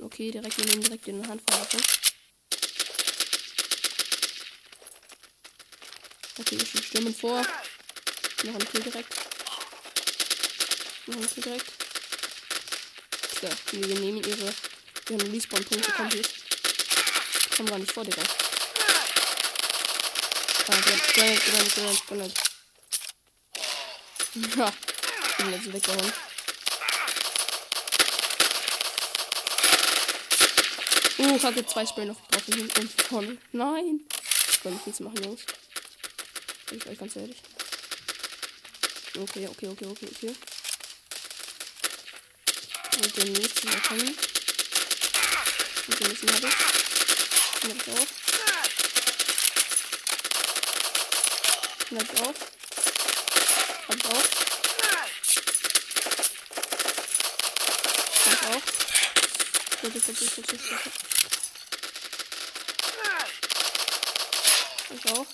[0.00, 1.76] Okay, direkt, wir nehmen direkt in den Handfeuerwaffe.
[6.38, 7.46] Okay, wir stürmen vor.
[8.42, 9.14] Noch ein Kill direkt.
[11.06, 11.72] Noch ein Kill direkt.
[13.42, 14.54] Ja, wir nehmen ihre,
[15.10, 16.28] ihren Respawn-Punkte komplett.
[16.28, 18.22] Ich komm gar nicht vor, Digga.
[20.66, 22.43] Ah, Granite, Granite, Granite, Granite.
[24.56, 24.72] Ja,
[25.28, 26.12] ich bin jetzt weggehauen.
[31.18, 33.38] Uh, ich hatte zwei Spray noch drauf und vorne.
[33.52, 34.00] Nein!
[34.50, 35.42] Ich kann nichts machen, Jungs.
[36.68, 37.36] Bin ich euch ganz ehrlich.
[39.16, 40.34] Okay, okay, okay, okay, okay.
[42.96, 44.16] Und den nächsten bekommen.
[45.86, 46.54] Und den nächsten habe ich.
[47.60, 48.06] Den habe ich auch.
[51.90, 52.53] Den habe ich auch
[53.84, 54.30] verbraucht.
[58.22, 58.72] Verbraucht.
[59.82, 60.78] So, das ist jetzt nicht sicher.
[64.90, 65.26] Ich auch.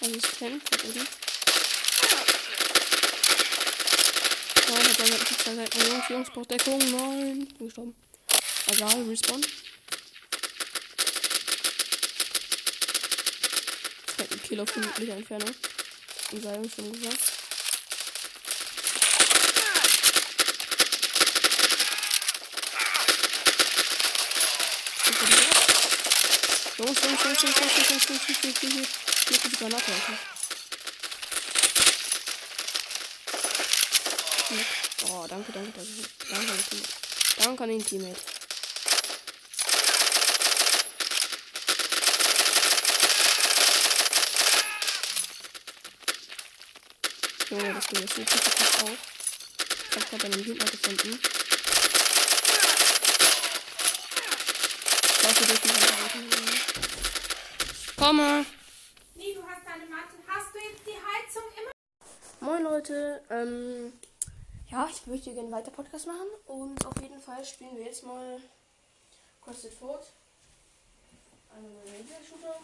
[0.00, 1.04] Resistent, oder?
[4.70, 6.78] Nein, hat er mit Jungs, Jungs braucht Deckung.
[6.78, 7.94] Nein, bin gestorben.
[8.68, 9.44] Egal, also, Respawn.
[14.58, 15.54] Kill auf 5 Meter Entfernung.
[16.30, 17.18] Wie sei schon gesagt.
[26.78, 28.88] Jungs, Jungs, Jungs, Jungs, Jungs, Jungs, Jungs, Jungs, Jungs, Jungs, Jungs, Jungs,
[29.30, 30.18] ich mach die Granate einfach.
[35.10, 35.92] Oh, danke, danke, danke.
[36.30, 36.92] Danke an den Teammate.
[37.38, 38.37] Danke an den Teammate.
[47.50, 48.90] Junge, das Ding ist so tief auch.
[49.90, 51.18] Ich hab gerade einen Gegner gefunden.
[55.02, 55.86] Ich laufe durch die Wand.
[57.96, 58.44] Komme!
[59.14, 60.16] Nee, du hast deine Matte.
[60.26, 61.70] Hast du jetzt die Heizung immer?
[62.40, 63.94] Moin Leute, ähm,
[64.70, 68.42] ja, ich möchte gerne weiter Podcast machen und auf jeden Fall spielen wir jetzt mal
[69.40, 70.12] Crossed Fort.
[71.56, 72.60] Eine neue Shooter.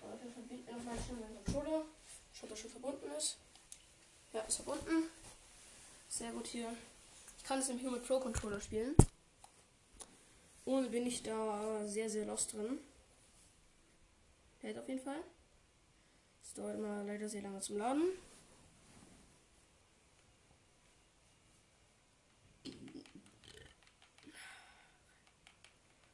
[0.00, 1.44] Auf Fall verbinden wir noch mal schnell meinen
[2.42, 3.36] Schaut, dass schon verbunden ist.
[4.32, 5.08] Ja, ist verbunden.
[6.08, 6.76] Sehr gut hier.
[7.38, 8.96] Ich kann es nur mit Pro Controller spielen.
[10.64, 12.80] Ohne bin ich da sehr, sehr lost drin.
[14.60, 15.22] Hält auf jeden Fall.
[16.42, 18.08] Es dauert immer leider sehr lange zum Laden.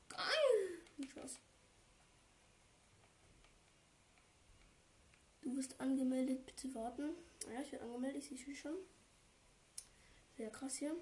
[0.08, 0.78] Geil!
[0.98, 1.38] Nicht Spaß.
[5.48, 7.08] Du bist angemeldet, bitte warten.
[7.50, 8.74] Ja, ich werde angemeldet, ich sehe schon.
[10.36, 10.94] Sehr krass hier.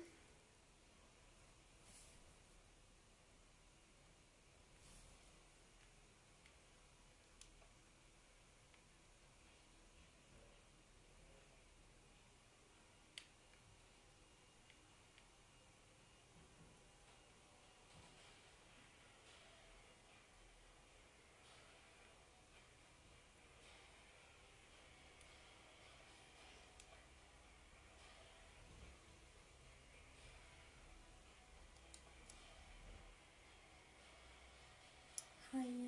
[35.56, 35.85] Hi.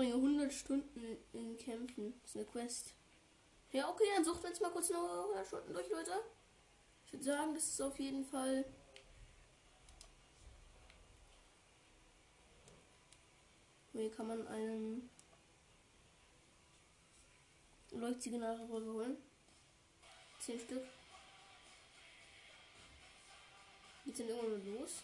[0.00, 2.14] Verbringe 100 Stunden in Kämpfen.
[2.22, 2.94] Das ist eine Quest.
[3.72, 6.12] Ja, okay, dann wir jetzt mal kurz noch 100 Stunden durch, Leute.
[7.06, 8.64] Ich würde sagen, das ist auf jeden Fall.
[13.92, 15.10] Hier kann man einen
[17.90, 19.16] Leuchtsignalrevolver holen.
[20.38, 20.82] 10 Stück.
[24.06, 25.02] Die sind irgendwann los.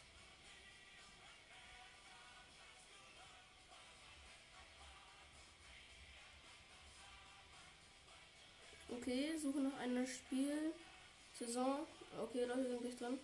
[8.96, 11.80] Okay, suche noch eine Spielsaison.
[12.22, 13.18] Okay, Leute sind gleich drin.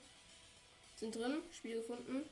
[0.97, 1.43] Sind drin.
[1.53, 2.29] Spiel gefunden.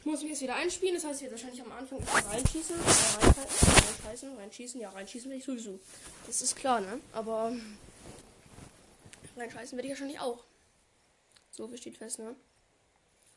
[0.00, 2.76] Ich muss mich jetzt wieder einspielen, das heißt, ich werde wahrscheinlich am Anfang reinschießen.
[2.76, 5.78] Äh, reinschießen, reinschießen, ja, reinschießen werde ich sowieso.
[6.26, 7.00] Das ist klar, ne?
[7.12, 7.54] Aber
[9.36, 10.44] reinscheißen werde ich wahrscheinlich auch.
[11.50, 12.36] So viel steht fest, ne?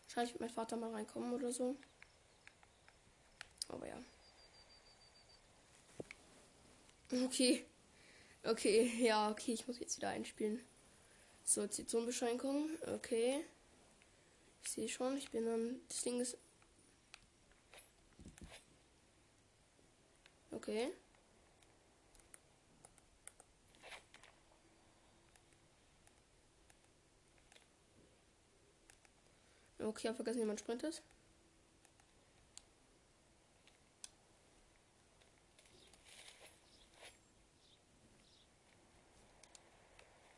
[0.06, 1.76] Wahrscheinlich wird mein Vater mal reinkommen oder so.
[3.68, 3.98] Aber ja.
[7.12, 7.66] Okay.
[8.44, 10.62] Okay, ja, okay, ich muss jetzt wieder einspielen.
[11.44, 12.70] So, Zonenbeschränkung.
[12.96, 13.44] Okay.
[14.64, 15.82] Ich sehe schon, ich bin dann.
[15.90, 16.38] Das Ding ist.
[20.52, 20.92] Okay.
[29.80, 30.84] Okay, hab vergessen, wie man Sprint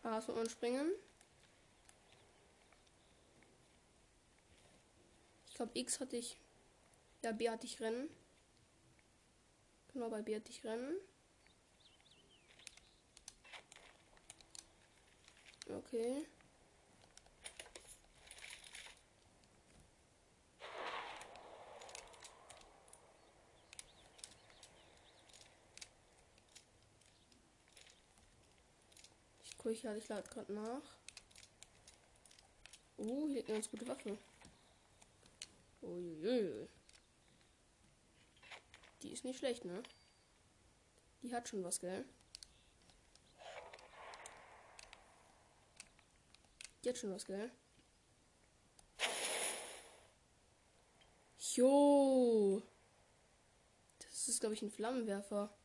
[0.04, 0.92] Straße und springen.
[5.48, 6.38] Ich glaube, X hatte ich.
[7.24, 8.10] Ja, B hatte ich Rennen.
[9.94, 10.98] Genau, bei B hatte ich rennen.
[15.70, 16.26] Okay.
[29.64, 30.82] Ich gucke ja, ich lade gerade nach.
[32.98, 34.18] Oh, hier liegt eine ganz gute Waffe.
[35.82, 36.68] Uiuiui.
[39.02, 39.82] Die ist nicht schlecht, ne?
[41.22, 42.04] Die hat schon was, gell?
[46.84, 47.50] Die hat schon was, gell?
[51.54, 52.62] Jo!
[54.00, 55.56] Das ist, glaube ich, ein Flammenwerfer.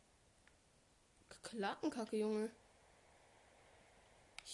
[1.42, 2.53] Klackenkacke, Junge.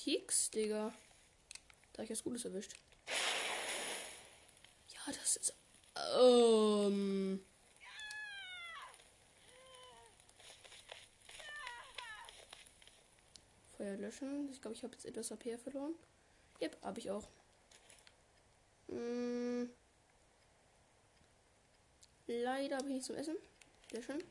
[0.05, 0.93] Hicks, Digga.
[1.93, 2.75] Da hab ich was Gutes erwischt.
[4.93, 5.55] Ja, das ist.
[6.19, 7.43] Ähm.
[13.79, 14.51] Feuer löschen.
[14.53, 15.95] Ich glaube, ich habe jetzt etwas AP verloren.
[16.61, 17.27] Yep, habe ich auch.
[18.89, 19.71] Hm.
[22.27, 23.37] Leider habe ich nichts zum Essen.
[23.91, 24.23] Sehr schön.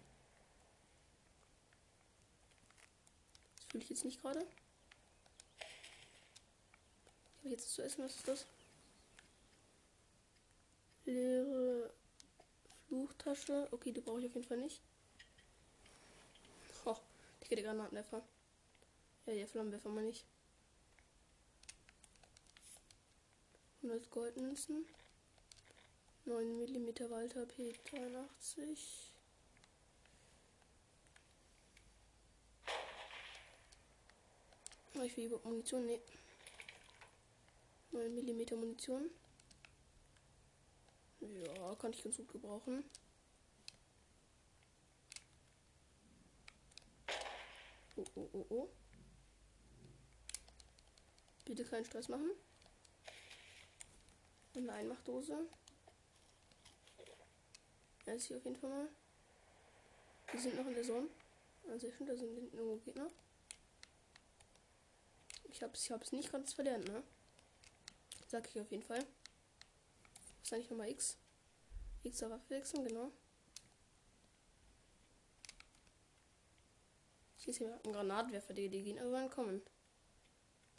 [3.56, 4.46] Das fühle ich jetzt nicht gerade.
[7.44, 8.04] Jetzt zu essen?
[8.04, 8.46] Was ist das?
[11.06, 11.94] Leere
[12.88, 13.68] Fluchtasche.
[13.72, 14.82] Okay, die brauche ich auf jeden Fall nicht.
[16.86, 16.96] Oh,
[17.50, 18.24] die Granatenwerfer.
[19.26, 20.26] Ja, der Flammenwerfer meine ich.
[23.84, 24.86] 100 Goldmünzen.
[26.26, 28.78] 9 mm Walter P83.
[34.96, 35.86] Oh, ich will Munition?
[35.86, 36.00] Nee.
[37.94, 39.10] 9 mm Munition.
[41.22, 42.84] Ja, kann ich ganz gut gebrauchen.
[47.96, 48.70] Oh, oh, oh, oh.
[51.46, 52.32] Bitte keinen Stress machen.
[54.56, 55.48] Und eine Einmachdose.
[58.06, 58.90] Da ist hier auf jeden Fall mal.
[60.34, 61.08] Die sind noch in der Zone.
[61.70, 63.08] Also ich finde, da sind irgendwo Gegner.
[65.52, 67.04] Ich hab's, ich hab's nicht ganz verlernt, ne?
[68.34, 68.98] Sag ich auf jeden Fall.
[68.98, 71.20] Was ist eigentlich nochmal X?
[72.02, 73.12] X auf Waffe wechseln, genau.
[77.38, 79.62] Ich sehe hier einen Granatwerfer, die, die gehen irgendwann kommen.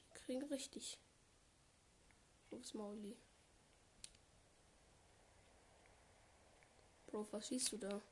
[0.00, 0.98] Die kriegen richtig.
[2.50, 3.16] Aufs Mauli.
[7.06, 8.02] Bro, was schießt du da?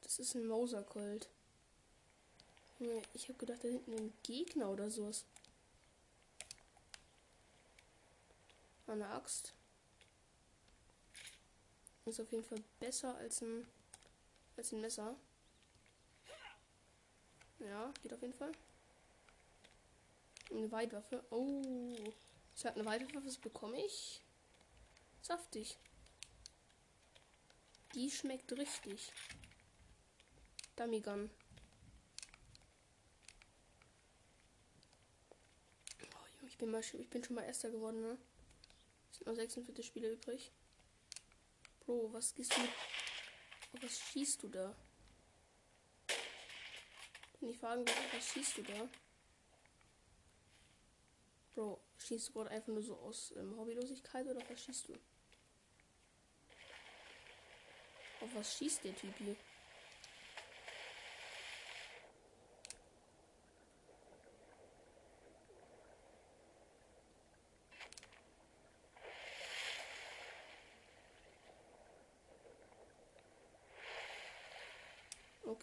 [0.00, 1.28] Das ist ein Mauser-Colt.
[3.12, 5.26] Ich habe gedacht, da hinten ein Gegner oder sowas.
[8.86, 9.54] Eine Axt.
[12.04, 13.66] Ist auf jeden Fall besser als ein,
[14.56, 15.16] als ein Messer.
[17.60, 18.52] Ja, geht auf jeden Fall.
[20.50, 21.24] Eine Weitwaffe.
[21.30, 21.94] Oh.
[22.56, 24.20] Ich habe eine Weitwaffe, was bekomme ich?
[25.22, 25.78] Saftig.
[27.94, 29.12] Die schmeckt richtig.
[30.76, 31.30] Dummy Gun.
[36.02, 38.18] Oh, ich bin, mal, ich bin schon mal Erster geworden, ne?
[39.14, 40.50] Sind noch 46 Spiele übrig.
[41.80, 42.70] Bro, was gehst du mit.
[43.80, 44.74] Was schießt du da?
[47.38, 48.88] Wenn ich fragen darf, was schießt du da?
[51.54, 54.94] Bro, schießt du gerade einfach nur so aus ähm, Hobbylosigkeit oder was schießt du?
[58.20, 59.36] Auf was schießt der Typ hier?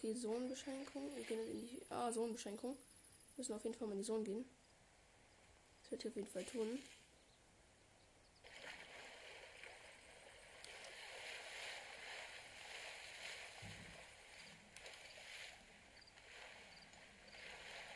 [0.02, 1.14] Okay, Sohnbeschränkung.
[1.14, 1.80] Wir gehen in die.
[1.88, 2.72] Ah, Sohnbeschränkung.
[2.72, 2.78] Wir
[3.36, 4.44] müssen auf jeden Fall mal in die Sohn gehen.
[5.80, 6.80] Das wird hier auf jeden Fall tun.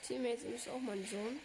[0.07, 1.41] Teammates ist auch mein Sohn.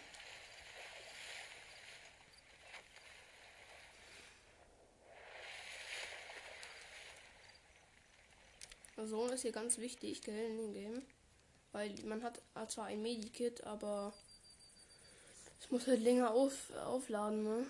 [9.06, 11.02] Sohn ist hier ganz wichtig, gell, in dem Game.
[11.72, 14.12] Weil man hat zwar ein Medikit, aber
[15.60, 17.66] es muss halt länger auf, aufladen, ne?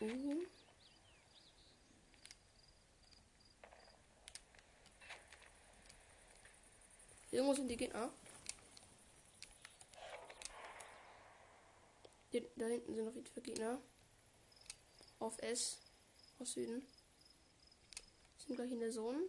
[0.00, 0.46] Uh.
[7.30, 8.10] Irgendwo sind die Gegner.
[12.30, 13.80] Da hinten sind noch viele Gegner.
[15.18, 15.78] Auf S.
[16.38, 16.82] Aus Süden.
[18.38, 19.20] Sind gleich in der Zone.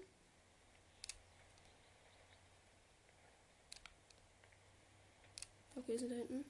[5.75, 6.45] Okay, sind da hinten.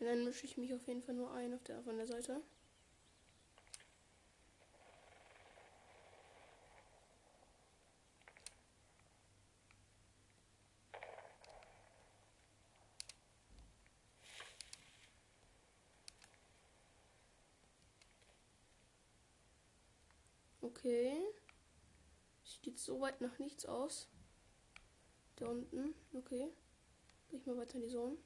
[0.00, 2.42] Und dann mische ich mich auf jeden Fall nur ein auf der von der Seite.
[20.84, 21.16] Okay.
[22.44, 24.06] Sieht soweit noch nichts aus.
[25.36, 25.94] Da unten.
[26.12, 26.52] Okay.
[27.30, 28.18] Gehe ich mal weiter in die Zone.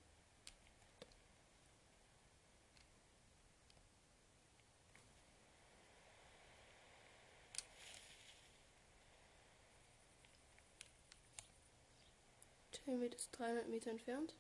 [12.73, 14.35] Tailmate ist 300 Meter entfernt.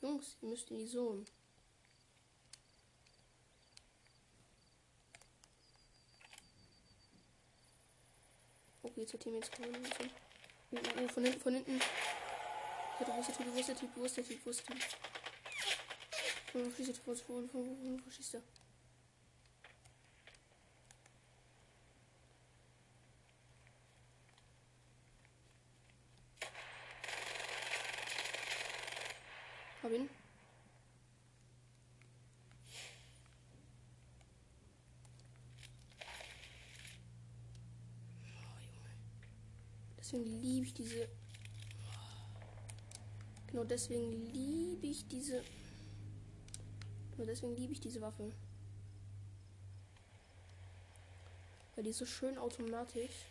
[0.00, 1.24] Jungs, ihr müsst in die Zone.
[8.92, 9.74] Okay, zur Team jetzt kommen.
[10.70, 11.80] Oh, oh, oh, von hinten, von hinten.
[13.00, 14.68] Ja, wo ist der Typ, wo ist der Typ, wo ist der Typ, wo ist
[14.68, 14.84] der Typ?
[16.52, 18.42] Wo schießt Typ, wo, schießt der?
[29.82, 30.10] Hab ihn.
[40.12, 41.08] Deswegen liebe ich diese.
[43.46, 45.42] Genau deswegen liebe ich diese.
[47.12, 48.30] Genau deswegen liebe ich diese Waffe.
[51.74, 53.24] Weil die ist so schön automatisch.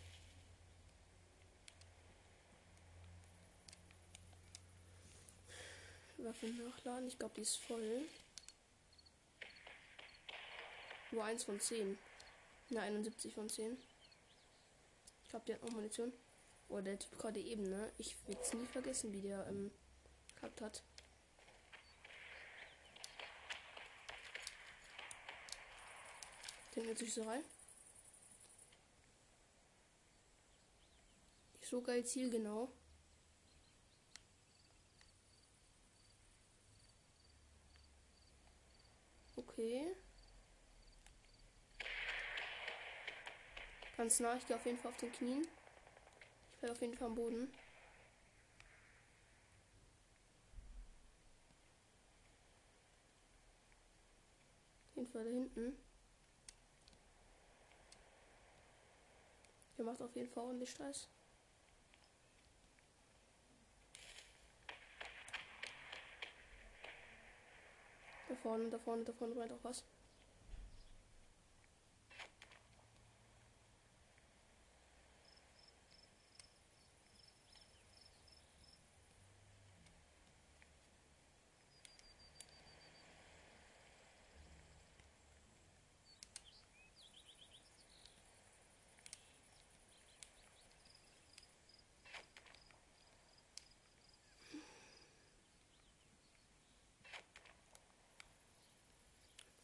[6.18, 7.06] Waffe nachladen.
[7.06, 8.02] Ich glaube, die ist voll.
[11.12, 11.96] Nur 1 von 10.
[12.70, 13.76] Ja, 71 von 10.
[15.22, 16.12] Ich glaube, die hat noch Munition.
[16.74, 17.92] Oh, der Typ gerade eben, ne?
[17.98, 19.70] Ich will es nie vergessen, wie der ähm,
[20.36, 20.82] gehabt hat.
[26.74, 27.44] Den jetzt so rein.
[31.60, 32.72] So geil zielgenau.
[39.36, 39.94] Okay.
[43.98, 45.46] Ganz nah, ich gehe auf jeden Fall auf den Knien.
[46.62, 47.52] Bin auf jeden Fall am Boden.
[54.90, 55.76] Auf jeden Fall da hinten.
[59.76, 61.08] Der macht auf jeden Fall ordentlich Stress.
[68.28, 69.82] Da vorne, da vorne, da vorne brennt auch was.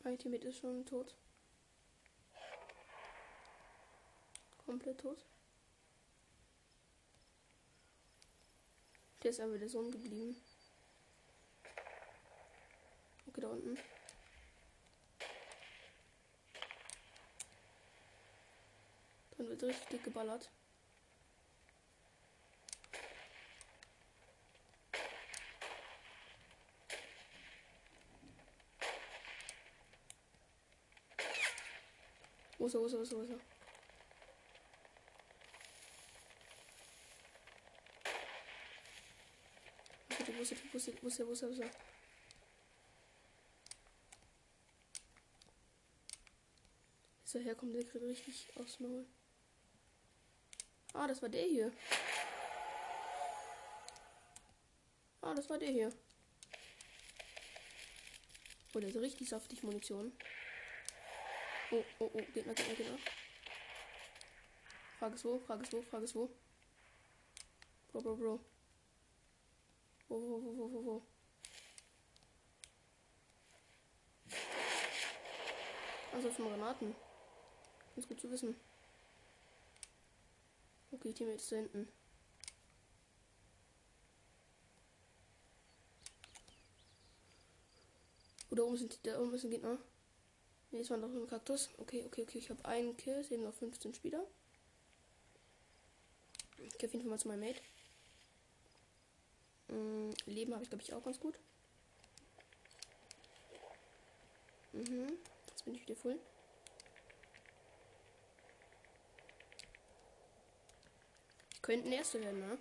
[0.09, 1.15] Mein Teammate ist schon tot.
[4.65, 5.23] Komplett tot.
[9.23, 10.35] Der ist aber der Sohn geblieben.
[13.27, 13.77] Okay, da unten.
[19.37, 20.51] Dann wird richtig geballert.
[32.58, 32.58] Wo ist er, wo ist er, wo ist er, wo ist er?
[32.58, 32.95] Bitte, wo ist er, wo ist er, wo ist
[40.89, 41.71] er, wo ist er, wo ist er?
[47.25, 49.07] Ist er herkommt, der kriegt richtig aufs Maul.
[50.95, 51.73] Ah, das war der hier.
[55.21, 55.93] Ah, das war der hier.
[58.75, 60.13] Oh, der ist richtig saftig Munition.
[61.71, 62.99] Oh, oh, oh, Gegner, Gegner, Gegner.
[64.99, 66.31] Frage ist wo, Frage ist wo, Frage ist wo.
[67.93, 68.41] Bro, bro, bro.
[70.09, 71.03] Wo, wo, wo, wo, wo, wo.
[76.13, 76.97] Also schon Granaten.
[77.95, 78.57] Ganz gut zu wissen.
[80.91, 81.87] Okay, Team ist da hinten.
[88.51, 89.79] Oder oben sind da oben ist ein Gegner.
[90.71, 91.71] Ne, es war noch ein Kaktus.
[91.79, 92.39] Okay, okay, okay.
[92.39, 93.15] Ich habe einen Kill.
[93.15, 94.25] Es sind noch 15 Spieler.
[96.59, 97.61] Ich gehe auf jeden Fall mal zu meinem Mate.
[99.69, 101.39] Mm, Leben habe ich, glaube ich, auch ganz gut.
[104.73, 105.19] Mhm.
[105.49, 106.19] Jetzt bin ich wieder voll.
[111.63, 112.59] Könnten erste werden, ne?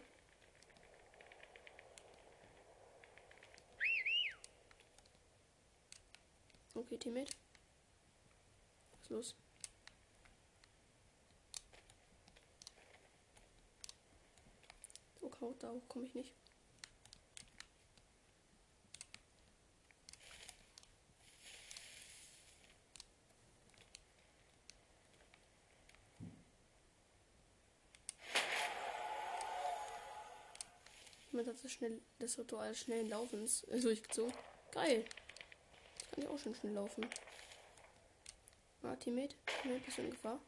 [6.75, 7.46] Okay, Teammate.
[9.07, 9.35] Ist los?
[15.21, 16.33] So, oh, da komme ich nicht.
[31.31, 34.33] Jemand hat das, schnell, das Ritual schnellen Laufens äh, durchgezogen.
[34.71, 35.05] Geil.
[35.99, 37.05] Das kann ich auch schon schnell laufen.
[38.83, 39.35] Ah, Teammate.
[39.61, 40.39] Teammate, bist du in Gefahr?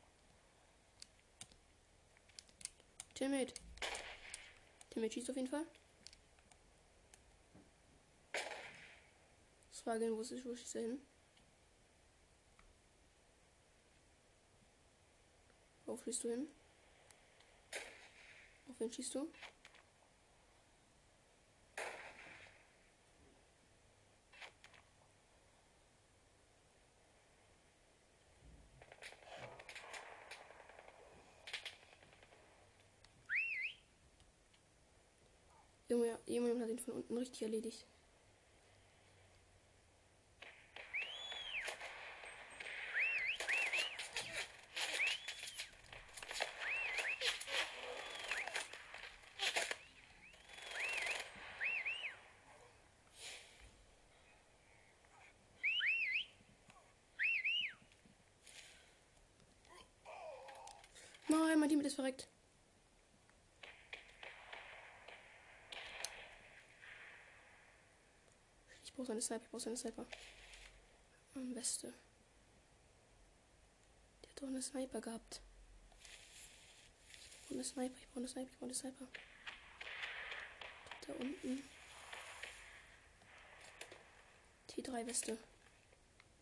[3.16, 3.54] Teammate.
[4.90, 5.66] Teammate schießt auf jeden Fall.
[9.72, 11.02] Das Frage, wo, ist, wo schießt er hin?
[15.86, 16.48] Wo fliehst du hin?
[18.70, 19.32] Auf wen schießt du?
[36.00, 37.86] Junge, jemand hat ihn von unten richtig erledigt.
[61.28, 62.30] Nein, mein Team ist verreckt.
[68.99, 70.05] brauche seine Sniper, ich brauche seine Sniper.
[71.34, 71.93] Am besten.
[74.22, 75.41] Der hat doch eine Sniper gehabt.
[77.20, 79.07] Ich brauche eine Sniper, ich brauche eine Sniper, ich brauche eine Sniper.
[81.07, 81.64] Da unten.
[84.70, 85.38] T3 Weste.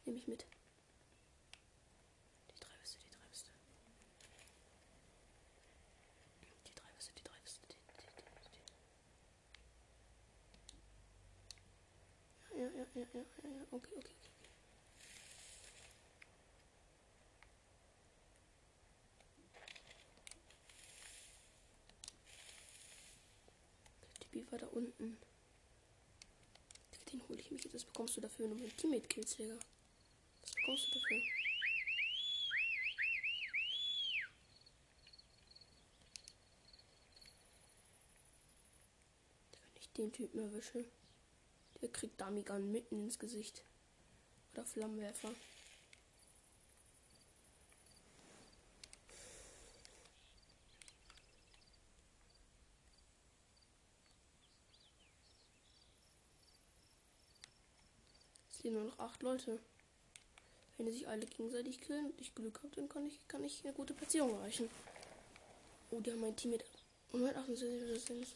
[0.06, 0.46] Nehme ich mit.
[12.98, 13.62] Ja, ja, ja, ja.
[13.72, 14.32] Okay, okay, okay.
[24.24, 25.18] Die Beef war da unten.
[27.12, 27.76] Den hole ich mich jetzt.
[27.76, 29.60] Das bekommst du dafür, nur mit Teammate-Kills, Digga.
[30.42, 31.18] Was bekommst du dafür?
[39.74, 40.86] Wenn ich den Typen erwische.
[41.82, 43.64] Der kriegt Damigan mitten ins Gesicht.
[44.54, 45.30] Oder Flammenwerfer.
[58.52, 59.60] Es leben nur noch acht Leute.
[60.78, 63.74] Wenn sich alle gegenseitig killen und ich Glück habe, dann kann ich, kann ich eine
[63.74, 64.70] gute Platzierung erreichen.
[65.92, 66.66] Oh, die haben mein Team mit
[67.14, 68.36] 168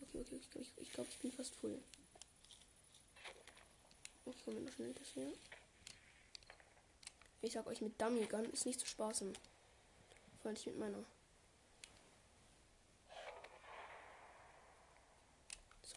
[0.00, 0.60] okay, okay, okay.
[0.60, 1.78] Ich, ich glaube, ich bin fast voll.
[4.26, 5.32] Ich komme noch schnell das hier.
[7.40, 9.32] Ich sag euch, mit Dummy Gun ist nicht zu spaßen.
[10.42, 11.04] Vor allem mit meiner.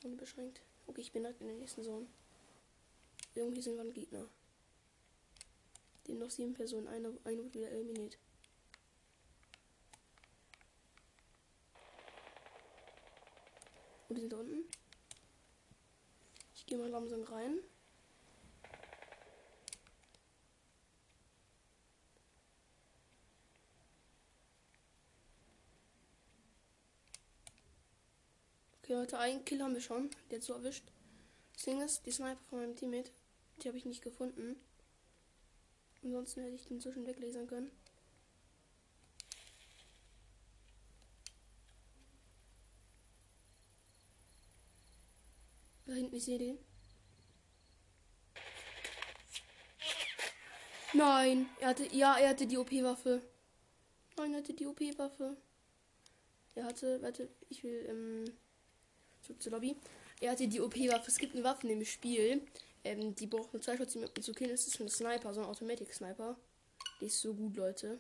[0.02, 0.62] Zone beschränkt.
[0.88, 2.08] Okay, ich bin halt in der nächsten Zone.
[3.36, 4.28] Irgendwie sind wir ein Gegner.
[6.08, 8.18] Den noch sieben Personen, eine, eine wird wieder eliminiert.
[14.12, 14.66] Und die sind da unten.
[16.53, 17.59] Ich gehe mal langsam rein.
[28.84, 30.09] Okay, Leute, einen Kill haben wir schon.
[30.30, 30.91] Der hat so erwischt.
[31.53, 33.12] Das Ding ist, die Sniper von meinem Teammate,
[33.64, 34.57] die habe ich nicht gefunden.
[36.03, 37.72] Ansonsten hätte ich den so schon weglasern können.
[45.91, 46.57] Da hinten, ich sehe den.
[50.93, 53.21] Nein, er hatte, ja, er hatte die OP-Waffe.
[54.15, 55.35] Nein, er hatte die OP-Waffe.
[56.55, 58.33] Er hatte, warte, ich will, ähm,
[59.21, 59.75] zurück zur Lobby.
[60.21, 61.11] Er hatte die OP-Waffe.
[61.11, 62.41] Es gibt eine Waffe im Spiel,
[62.85, 64.51] Ähm, die braucht nur zwei Shots, um zu killen.
[64.51, 66.37] Das ist ein Sniper, so ein Automatic-Sniper.
[67.01, 67.99] Die ist so gut, Leute.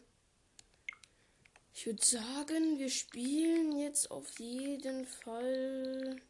[1.73, 6.21] Ich würde sagen, wir spielen jetzt auf jeden Fall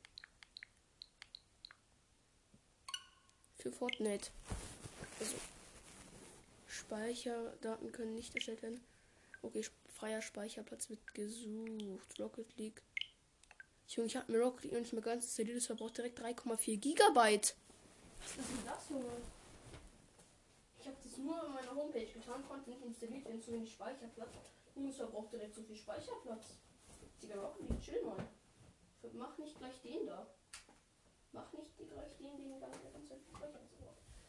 [3.61, 4.31] für Fortnite.
[5.19, 5.35] Also
[6.67, 8.81] Speicherdaten können nicht erstellt werden.
[9.43, 12.19] Okay, freier Speicherplatz wird gesucht.
[12.19, 12.81] Rocket League.
[13.87, 15.57] Junge, ich habe mir Rocket League nicht mehr ganz installiert.
[15.57, 17.55] Das verbraucht direkt 3,4 Gigabyte.
[18.19, 19.17] Was ist denn das, Junge?
[20.79, 24.29] Ich habe das nur in meiner Homepage getan, konnte nicht installiert werden, zu wenig Speicherplatz.
[24.75, 26.57] Und es verbraucht direkt so viel Speicherplatz.
[27.21, 28.27] Digga, Rocket League, chill mal.
[29.13, 30.27] Mach nicht gleich den da.
[31.33, 32.75] Mach nicht gleich den, den ganz.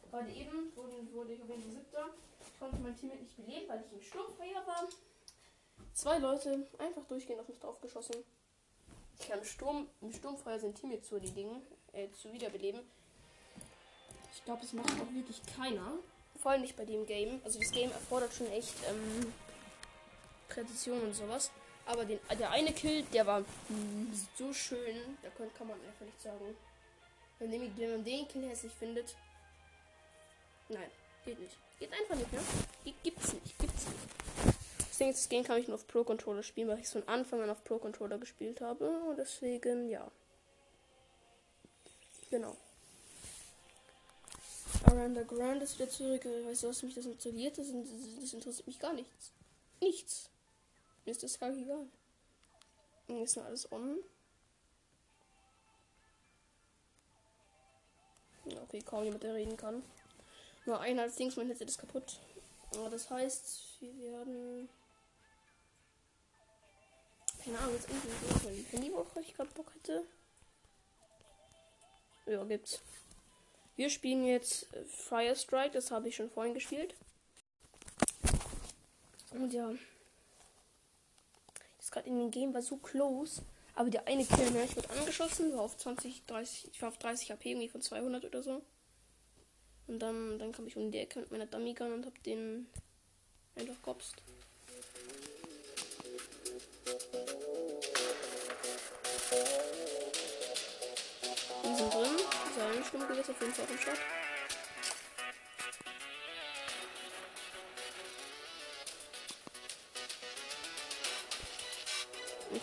[0.09, 2.09] Gerade eben wurde, wurde ich auf jeden siebter.
[2.39, 4.87] Ich konnte mein Team nicht beleben, weil ich im Sturmfeuer war.
[5.93, 8.23] Zwei Leute einfach durchgehend auf mich draufgeschossen.
[9.19, 11.61] Ich kann im Sturm, im Sturmfeuer sind Team zu die Dinge,
[11.93, 12.81] äh, zu wiederbeleben.
[14.33, 15.93] Ich glaube, das macht auch wirklich keiner.
[16.39, 17.41] Vor allem nicht bei dem Game.
[17.43, 19.33] Also das Game erfordert schon echt ähm,
[20.49, 21.51] Präzision und sowas.
[21.85, 23.43] Aber den, der eine Kill, der war
[24.37, 26.55] so schön, da kann man einfach nicht sagen.
[27.51, 29.15] Wenn, wenn man den Kill hässlich findet.
[30.69, 30.89] Nein,
[31.25, 31.57] geht nicht.
[31.77, 32.39] Geht einfach nicht, ne?
[33.03, 34.57] Gibt's nicht, gibt's nicht.
[34.89, 37.41] Deswegen das Game kann ich nur auf Pro Controller spielen, weil ich es von Anfang
[37.41, 38.87] an auf Pro Controller gespielt habe.
[39.09, 40.09] Und deswegen, ja.
[42.29, 42.55] Genau.
[44.85, 46.23] Aranda Grand ist wieder zurück.
[46.23, 47.57] Weißt du, was mich das interessiert?
[47.57, 47.67] Das,
[48.21, 49.31] das interessiert mich gar nichts.
[49.81, 50.29] Nichts.
[51.03, 51.87] Mir ist das gar egal.
[53.07, 53.97] Und ist noch alles on.
[58.45, 59.83] Okay, kaum jemand, der reden kann.
[60.65, 62.19] Nur ein als Dings, mein Headset ist kaputt.
[62.75, 64.69] Aber das heißt, wir werden.
[67.43, 70.05] Keine Ahnung, jetzt irgendwie so Handy, worauf ich gerade Bock hätte.
[72.25, 72.81] Ja, gibt's.
[73.75, 76.95] Wir spielen jetzt Fire Strike, das habe ich schon vorhin gespielt.
[79.31, 79.73] Und ja.
[81.77, 83.41] Das gerade in dem Game war so close.
[83.75, 86.97] Aber der eine Kill, ne, ich wurde angeschossen, war auf 20, 30, ich war auf
[86.97, 88.61] 30 HP irgendwie von 200 oder so.
[89.87, 92.67] Und dann, dann kam ich um die Ecke mit meiner Dummy Gun und hab den
[93.55, 94.21] einfach gopst.
[101.63, 102.09] Die sind drin.
[102.55, 103.99] Säulenstummgewiss auf jeden Fall am Start.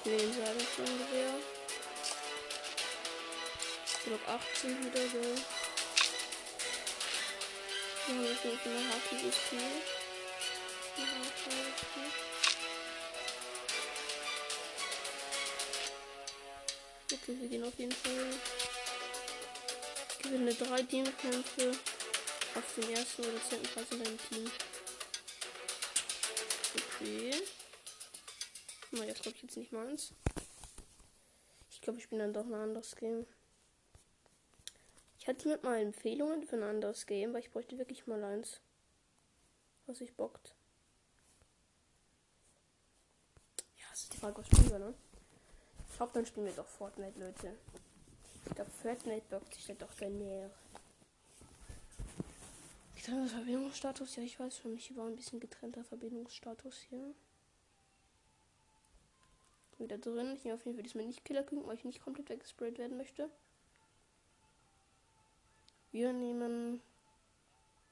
[0.02, 1.34] Ich nehme den Säulenstummgewehr.
[4.06, 5.20] Block 18 wieder so.
[8.06, 9.60] Wir haben jetzt noch eine hartes Spiel.
[17.12, 18.34] Okay, wir gehen auf jeden Fall.
[20.22, 21.72] Gewinne drei Teamkämpfe
[22.54, 24.50] auf den ersten oder zweiten Platz in deinem Team.
[26.74, 27.59] Okay.
[28.92, 30.12] Na, jetzt glaube ich jetzt nicht meins.
[31.70, 33.26] Ich glaube, ich bin dann doch ein anderes Game.
[35.18, 38.60] Ich hatte mit mal Empfehlungen für ein anderes Game, weil ich bräuchte wirklich mal eins.
[39.86, 40.54] Was ich bockt.
[43.78, 44.94] Ja, das ist die Frage, was spielen wir, ne?
[45.88, 47.56] Ich glaube, dann spielen wir doch Fortnite, Leute.
[48.46, 50.50] Ich glaube, Fortnite bockt sich doch sehr näher.
[52.96, 57.14] Getrennter Verbindungsstatus, ja, ich weiß für mich war ein bisschen getrennter Verbindungsstatus hier.
[59.80, 60.34] Wieder drin.
[60.36, 62.98] Ich nehme auf jeden Fall diesmal nicht Killer King, weil ich nicht komplett weggesprayt werden
[62.98, 63.30] möchte.
[65.90, 66.82] Wir nehmen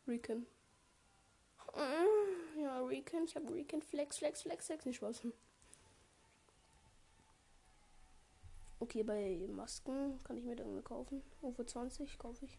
[0.07, 0.47] Recon.
[2.61, 3.24] Ja, Recon.
[3.24, 4.84] Ich habe Recon Flex, Flex, Flex, Flex.
[4.84, 5.22] Nicht Spaß.
[8.80, 11.22] Okay, bei Masken kann ich mir dann kaufen.
[11.57, 12.59] Für 20 kaufe ich.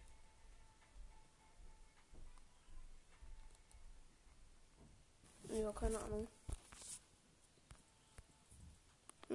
[5.51, 6.27] Ja, keine Ahnung.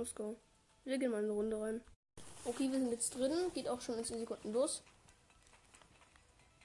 [0.04, 0.36] Let's go.
[0.84, 1.80] Wir gehen mal in eine Runde rein.
[2.44, 3.32] Okay, wir sind jetzt drin.
[3.54, 4.82] Geht auch schon in 10 Sekunden los.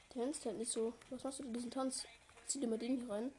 [0.09, 0.91] Tanzt halt nicht so.
[1.09, 2.03] Was machst du denn diesen Tanz?
[2.47, 3.31] Zieh dir mal den hier rein.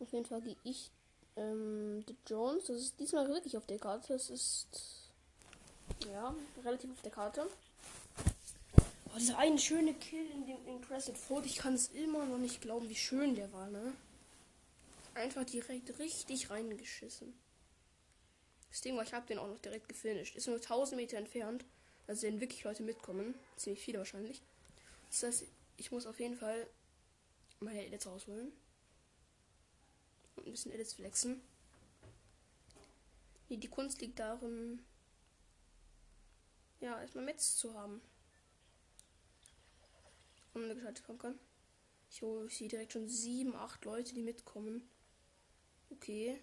[0.00, 0.90] Auf jeden Fall gehe ich
[1.36, 2.66] ähm, The Jones.
[2.66, 4.12] Das ist diesmal wirklich auf der Karte.
[4.12, 4.68] Das ist
[6.12, 7.48] ja relativ auf der Karte.
[9.06, 11.46] Oh, dieser eine schöne Kill in dem Crescent Fort.
[11.46, 13.94] Ich kann es immer noch nicht glauben, wie schön der war, ne?
[15.14, 17.32] Einfach direkt richtig reingeschissen.
[18.70, 20.34] Das Ding war, ich habe den auch noch direkt gefinisht.
[20.34, 21.64] Ist nur 1000 Meter entfernt.
[22.06, 23.34] Da sehen wirklich Leute mitkommen.
[23.56, 24.42] Ziemlich viele wahrscheinlich.
[25.10, 25.44] Das heißt,
[25.76, 26.66] ich muss auf jeden Fall
[27.60, 28.52] meine Edits rausholen.
[30.34, 31.40] Und ein bisschen Edits flexen.
[33.48, 34.82] Nee, die Kunst liegt darin.
[36.80, 38.02] ja, erstmal Metz zu haben.
[40.52, 41.38] Und eine gescheite Pumpkin.
[42.10, 44.88] Ich, ich sehe direkt schon sieben, acht Leute, die mitkommen.
[45.96, 46.40] Okay.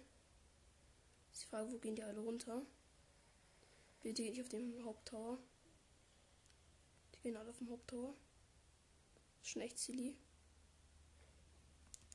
[1.34, 2.62] Die Frage, wo gehen die alle runter?
[4.02, 5.38] Bitte nicht auf den Haupttower.
[7.14, 8.14] Die gehen alle auf dem Haupttower.
[9.38, 10.16] Das ist schon echt silly.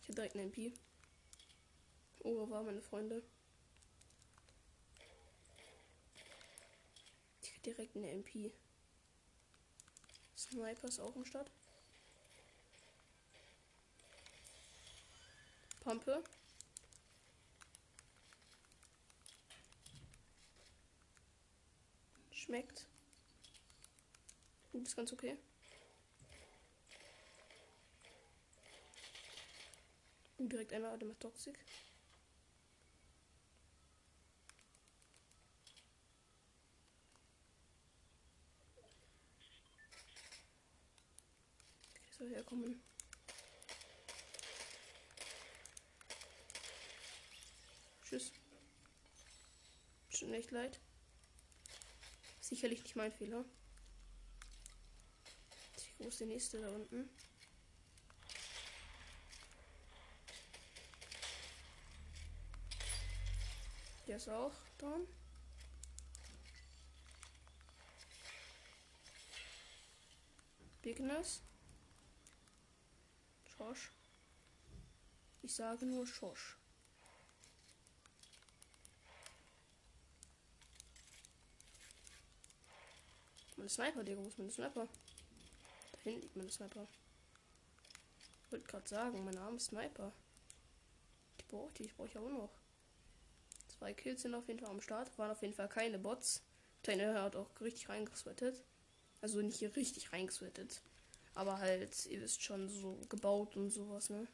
[0.01, 0.73] Ich habe direkt einen MP.
[2.23, 3.23] Oh, war meine Freunde.
[7.41, 8.51] Ich krieg direkt eine MP.
[10.35, 11.51] Sniper ist auch im Start.
[15.81, 16.23] Pampe.
[22.47, 22.87] Schmeckt.
[24.71, 25.37] Du bist ganz okay.
[30.37, 31.59] Und direkt einer Adem Toxic.
[42.17, 42.81] soll herkommen.
[48.03, 48.31] Tschüss.
[50.09, 50.79] Schon echt leid.
[52.47, 53.43] Sicherlich nicht mein Fehler.
[55.97, 57.09] Wo ist der nächste da unten?
[64.07, 64.97] Der ist auch da.
[70.81, 71.41] Bigness.
[73.57, 73.91] Schosch.
[75.41, 76.57] Ich sage nur Schosch.
[83.57, 84.87] Mein Sniper, Digga, wo ist mein Sniper?
[85.91, 86.87] Da hinten liegt mein Sniper.
[88.45, 90.11] Ich wollte gerade sagen, mein arme Sniper.
[91.39, 92.51] Die brauche ich, brauche ich auch noch.
[93.77, 95.17] Zwei Kills sind auf jeden Fall am Start.
[95.17, 96.43] Waren auf jeden Fall keine Bots.
[96.83, 98.63] Deine hat auch richtig reingesweatet.
[99.21, 100.81] Also nicht hier richtig reingesweatet.
[101.33, 104.27] Aber halt, ihr wisst schon, so gebaut und sowas, ne?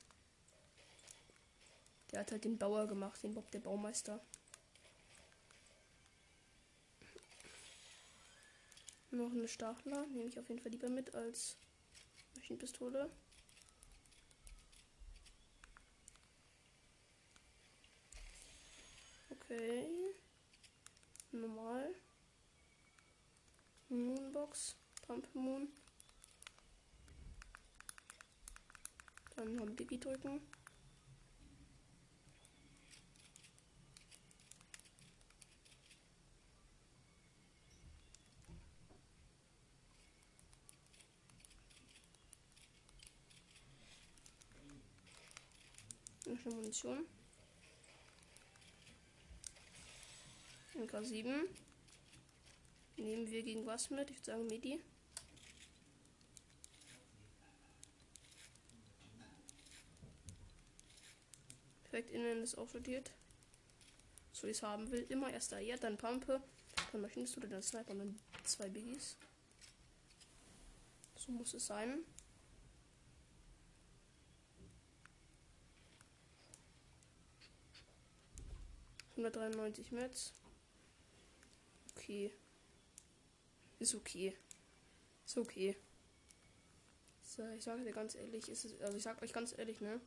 [2.11, 4.21] Der hat halt den Bauer gemacht, den Bob der Baumeister.
[9.13, 11.55] Noch eine Stachler, nehme ich auf jeden Fall lieber mit als
[12.35, 13.11] Maschinenpistole.
[19.29, 19.87] Okay.
[21.31, 21.93] Normal.
[23.89, 24.75] Moonbox.
[25.05, 25.67] Pump Moon.
[29.35, 30.41] Dann noch Biggie drücken.
[46.33, 47.05] Eine Munition.
[50.75, 51.47] MK7.
[52.97, 54.09] Nehmen wir gegen was mit?
[54.09, 54.81] Ich würde sagen Midi.
[61.83, 63.11] Perfekt, innen ist auch sortiert.
[64.31, 65.05] So wie es haben will.
[65.09, 66.41] Immer erst da hier, dann Pampe,
[66.91, 69.15] dann Maschinist oder dann Sniper und dann zwei Biggies.
[71.15, 72.03] So muss es sein.
[79.15, 80.33] Hundertdreiundneunzig Metz.
[81.95, 82.33] Okay.
[83.79, 84.35] Ist okay.
[85.25, 85.77] Ist okay.
[87.21, 89.99] So, ich sage dir ganz ehrlich, ist es, also ich sag euch ganz ehrlich, ne?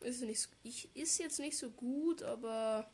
[0.00, 2.88] Ist nicht, ich ist jetzt nicht so gut, aber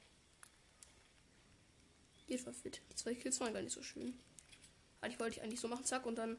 [2.27, 2.81] geht war fit.
[2.91, 4.19] Die zwei Kills waren gar nicht so schön.
[5.01, 6.39] Eigentlich wollte ich eigentlich so machen, zack und dann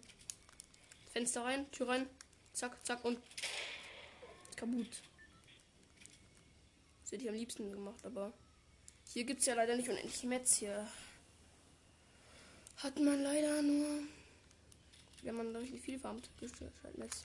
[1.12, 2.10] Fenster rein, Tür rein,
[2.54, 3.20] zack, zack und
[4.56, 5.04] kaputt.
[7.04, 8.34] Das hätte ich am liebsten gemacht, aber
[9.16, 10.86] hier gibt es ja leider nicht unendlich Metz hier.
[12.76, 14.04] Hat man leider nur,
[15.22, 16.30] wenn man richtig viel farmt,
[16.84, 17.24] halt Metz.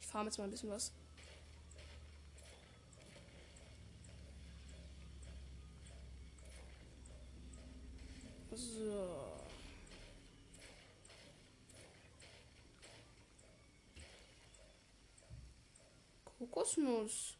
[0.00, 0.90] Ich farme jetzt mal ein bisschen was.
[8.52, 9.44] So.
[16.24, 17.36] Kokosnuss.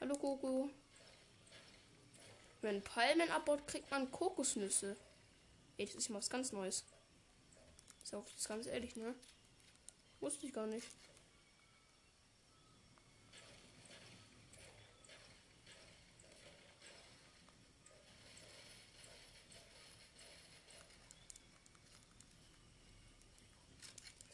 [0.00, 0.68] Hallo Koko.
[2.62, 4.96] Wenn Palmen abbaut, kriegt man Kokosnüsse.
[5.78, 6.84] Ey, das ist ja was ganz Neues.
[8.02, 9.14] Sag ich das ganz ehrlich, ne?
[10.20, 10.86] Wusste ich gar nicht.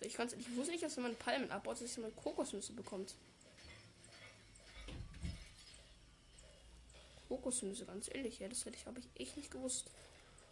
[0.00, 3.14] Ich, ich wusste nicht, dass wenn man Palmen abbaut, dass man Kokosnüsse bekommt.
[7.28, 9.90] Kokosnüsse, ganz ehrlich, ja, das hätte ich, habe ich echt nicht gewusst.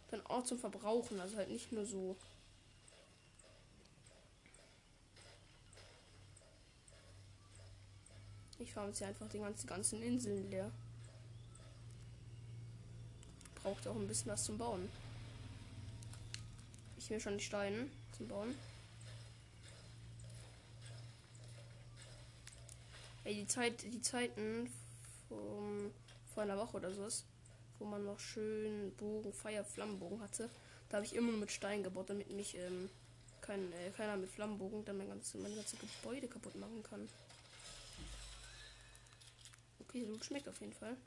[0.09, 1.19] Sondern auch zum Verbrauchen.
[1.19, 2.15] Also halt nicht nur so.
[8.59, 10.71] Ich fahre jetzt hier einfach die ganzen, ganzen Inseln leer.
[13.55, 14.89] Braucht auch ein bisschen was zum Bauen.
[16.97, 18.55] Ich will schon die Steine zum Bauen.
[23.25, 24.71] Ey, die Zeit, die Zeiten
[25.27, 25.91] vom,
[26.35, 27.25] vor einer Woche oder so ist,
[27.79, 30.49] wo man noch schön Bogen, Feuer, Flammenbogen hatte,
[30.89, 32.89] da habe ich immer nur mit Stein gebaut, damit mich ähm,
[33.41, 37.09] kein, äh, keiner mit Flammenbogen dann mein ganzes, mein ganzes Gebäude kaputt machen kann.
[39.79, 40.97] Okay, so schmeckt auf jeden Fall.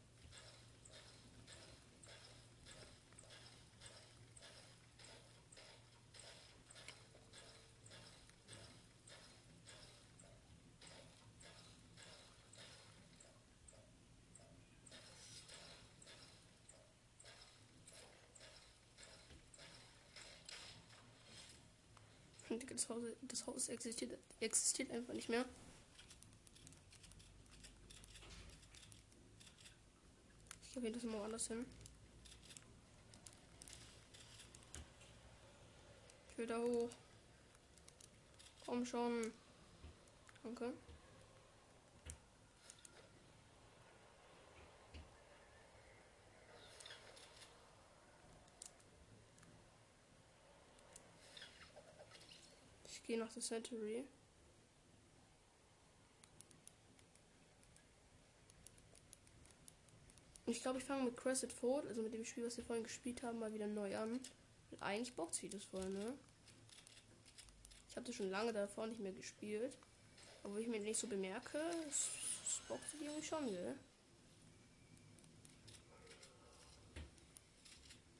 [23.22, 25.44] Das Haus, existiert, existiert einfach nicht mehr.
[30.74, 31.66] Ich gehe das mal anders hin.
[36.30, 36.90] Ich will da hoch.
[38.64, 39.32] Komm schon.
[40.44, 40.72] Danke.
[40.72, 40.87] Ich
[53.08, 54.04] gehe nach der Century.
[60.46, 63.22] Ich glaube, ich fange mit Crescent Fort, also mit dem Spiel, was wir vorhin gespielt
[63.22, 64.20] haben, mal wieder neu an.
[64.70, 66.14] Weil eigentlich bockt sich das voll, ne?
[67.88, 69.76] Ich habe das schon lange davor nicht mehr gespielt.
[70.42, 72.08] Wo ich mir nicht so bemerke, es,
[72.46, 73.74] es bockt sich irgendwie schon, gell?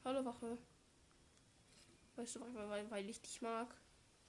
[0.03, 0.57] Hallo Wache.
[2.15, 3.73] Weißt du, weil, weil ich dich mag,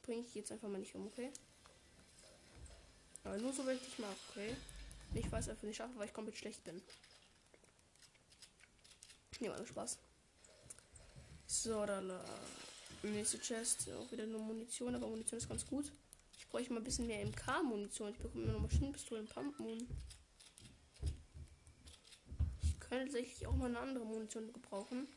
[0.02, 1.30] bringe ich jetzt einfach mal nicht um, okay?
[3.24, 4.56] Aber nur so, weil ich dich mag, okay?
[5.14, 6.80] Ich weiß einfach nicht schaffe, weil ich komplett schlecht bin.
[9.40, 9.98] Ja, also Spaß.
[11.46, 13.88] So, dann äh, nächste Chest.
[13.98, 15.90] Auch wieder nur Munition, aber Munition ist ganz gut.
[16.38, 18.10] Ich bräuchte mal ein bisschen mehr MK-Munition.
[18.10, 19.88] Ich bekomme immer noch Maschinenpistolen, Pump-Moon.
[22.62, 25.08] Ich könnte tatsächlich auch mal eine andere Munition gebrauchen.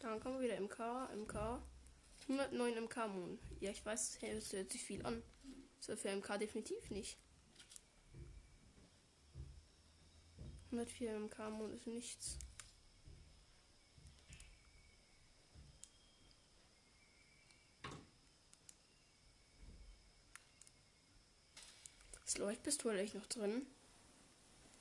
[0.00, 1.60] Dann kommen wir wieder MK, MK.
[2.28, 3.38] 109 MK Moon.
[3.60, 5.22] Ja, ich weiß, das hört sich viel an.
[5.86, 7.18] Das für MK definitiv nicht.
[10.72, 12.38] 104 MK Moon ist nichts.
[22.24, 23.66] Das Leuchtpistole echt noch drin.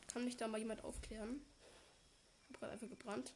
[0.07, 1.41] Kann mich da mal jemand aufklären?
[2.41, 3.33] Ich hab gerade einfach gebrannt.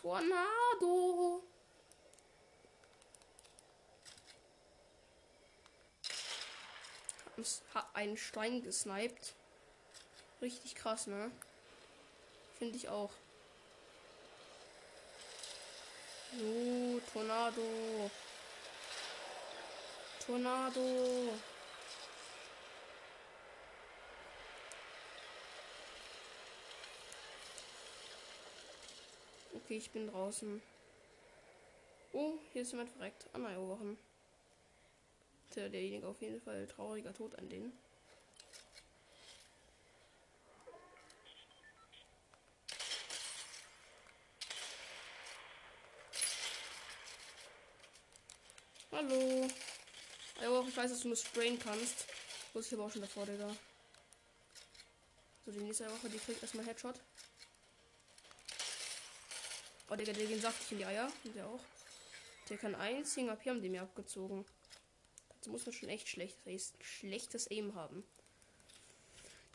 [0.00, 1.42] Tornado.
[7.74, 9.34] Hat einen Stein gesniped.
[10.40, 11.30] Richtig krass, ne?
[12.58, 13.10] Finde ich auch.
[16.32, 18.10] So, Tornado.
[20.26, 21.34] Tornado.
[29.66, 30.62] Okay, ich bin draußen.
[32.12, 33.26] Oh, hier ist jemand verreckt.
[33.32, 33.98] An meinen Ohren.
[35.50, 37.76] Tja, derjenige auf jeden Fall trauriger Tod an denen.
[48.92, 49.48] Hallo.
[50.42, 52.06] Ja, ich weiß, dass du nur sprayen kannst.
[52.54, 53.48] Muss ich aber auch schon davor, Digga.
[55.44, 57.00] So, die nächste Woche, die kriegt erstmal Headshot.
[59.88, 61.10] Oh, Digga, der gehen saftig in die Eier.
[61.34, 61.60] Der auch.
[62.48, 64.44] Der kann einziehen, ab hier haben die mir abgezogen.
[65.40, 66.36] Das muss man schon echt schlecht,
[66.80, 68.04] schlechtes Aim haben.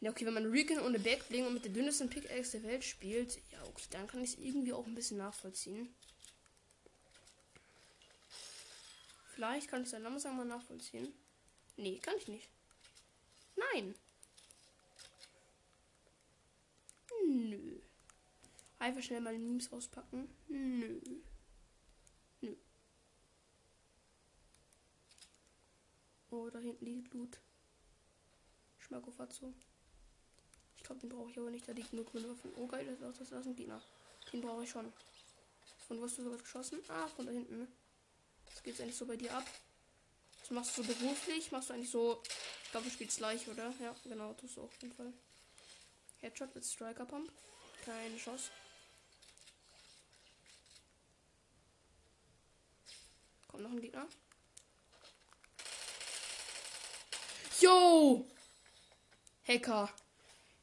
[0.01, 3.35] Ja, okay, wenn man Recon ohne Backbling und mit der dünnesten Pickaxe der Welt spielt,
[3.51, 5.93] ja, okay, dann kann ich es irgendwie auch ein bisschen nachvollziehen.
[9.35, 11.13] Vielleicht kann ich es dann langsam mal nachvollziehen.
[11.77, 12.49] Nee, kann ich nicht.
[13.55, 13.95] Nein.
[17.27, 17.79] Nö.
[18.81, 20.27] Einfach schnell mal Memes auspacken.
[20.47, 20.99] Nö.
[22.41, 22.55] Nö.
[26.31, 27.39] Oh, da hinten liegt Loot.
[28.79, 29.53] Schmackofatzo.
[30.77, 31.67] Ich glaube, den brauche ich aber nicht.
[31.67, 32.51] Da liegt nur grüne Waffen.
[32.55, 33.79] Oh, geil, das ist, das ist ein Gegner.
[34.33, 34.91] Den brauche ich schon.
[35.87, 36.79] Von wo hast du sowas geschossen?
[36.87, 37.67] Ah, von da hinten.
[38.47, 39.45] Was geht's eigentlich so bei dir ab?
[40.39, 41.51] Was machst du so beruflich?
[41.51, 42.23] Machst du eigentlich so.
[42.63, 43.71] Ich glaube, du spielst leicht, oder?
[43.79, 45.13] Ja, genau, tust du auf jeden Fall.
[46.21, 47.31] Headshot mit Striker Pump.
[47.85, 48.49] Keine Chance.
[53.51, 54.07] Kommt noch ein Gegner.
[57.59, 58.25] Yo!
[59.47, 59.93] Hacker.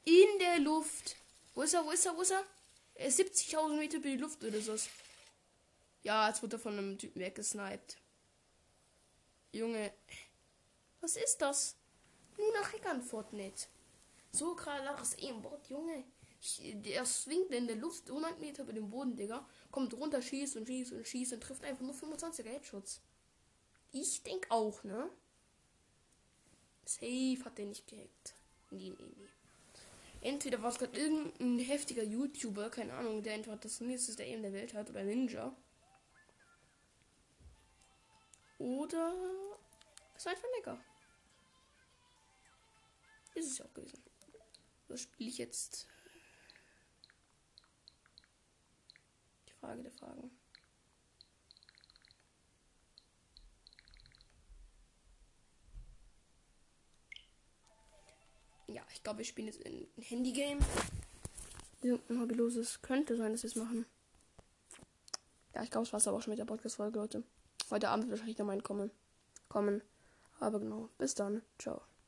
[0.04, 1.16] In der Luft.
[1.54, 1.84] Wo ist er?
[1.84, 2.16] Wo ist er?
[2.16, 2.44] Wo ist er?
[2.98, 4.76] er 70.000 Meter über die Luft oder so.
[6.02, 7.96] Ja, jetzt wird er von einem Typen weggesniped.
[9.52, 9.92] Junge.
[11.00, 11.76] Was ist das?
[12.36, 13.66] Nur nach Hackern Fortnite.
[14.32, 16.04] So gerade das Aimbot, Junge.
[16.40, 19.46] Ich, der swingt in der Luft 100 Meter über dem Boden, Digga.
[19.70, 23.00] Kommt runter, schießt und schießt und schießt und trifft einfach nur 25er Headshots.
[23.90, 25.10] Ich denk auch, ne?
[26.84, 28.34] Safe hat der nicht gehackt.
[28.70, 29.28] Nee, nee, nee.
[30.20, 34.52] Entweder war es gerade irgendein heftiger YouTuber, keine Ahnung, der einfach das nächste Aim der
[34.52, 35.54] Welt hat oder Ninja.
[38.58, 39.14] Oder
[40.16, 40.80] es war einfach lecker.
[43.34, 44.02] Ist es ja auch gewesen.
[44.88, 45.86] Was spiele ich jetzt?
[49.60, 50.30] Frage der Fragen.
[58.66, 60.58] Ja, ich glaube, wir spielen jetzt ein Handy-Game.
[61.80, 62.82] Irgendein hobbyloses.
[62.82, 63.86] Könnte sein, dass wir es machen.
[65.54, 67.24] Ja, ich glaube, es war es aber auch schon mit der Podcast-Folge, Leute.
[67.70, 68.90] Heute Abend wird wahrscheinlich noch mein kommen.
[69.48, 69.82] kommen.
[70.38, 70.90] Aber genau.
[70.98, 71.42] Bis dann.
[71.58, 71.88] Ciao.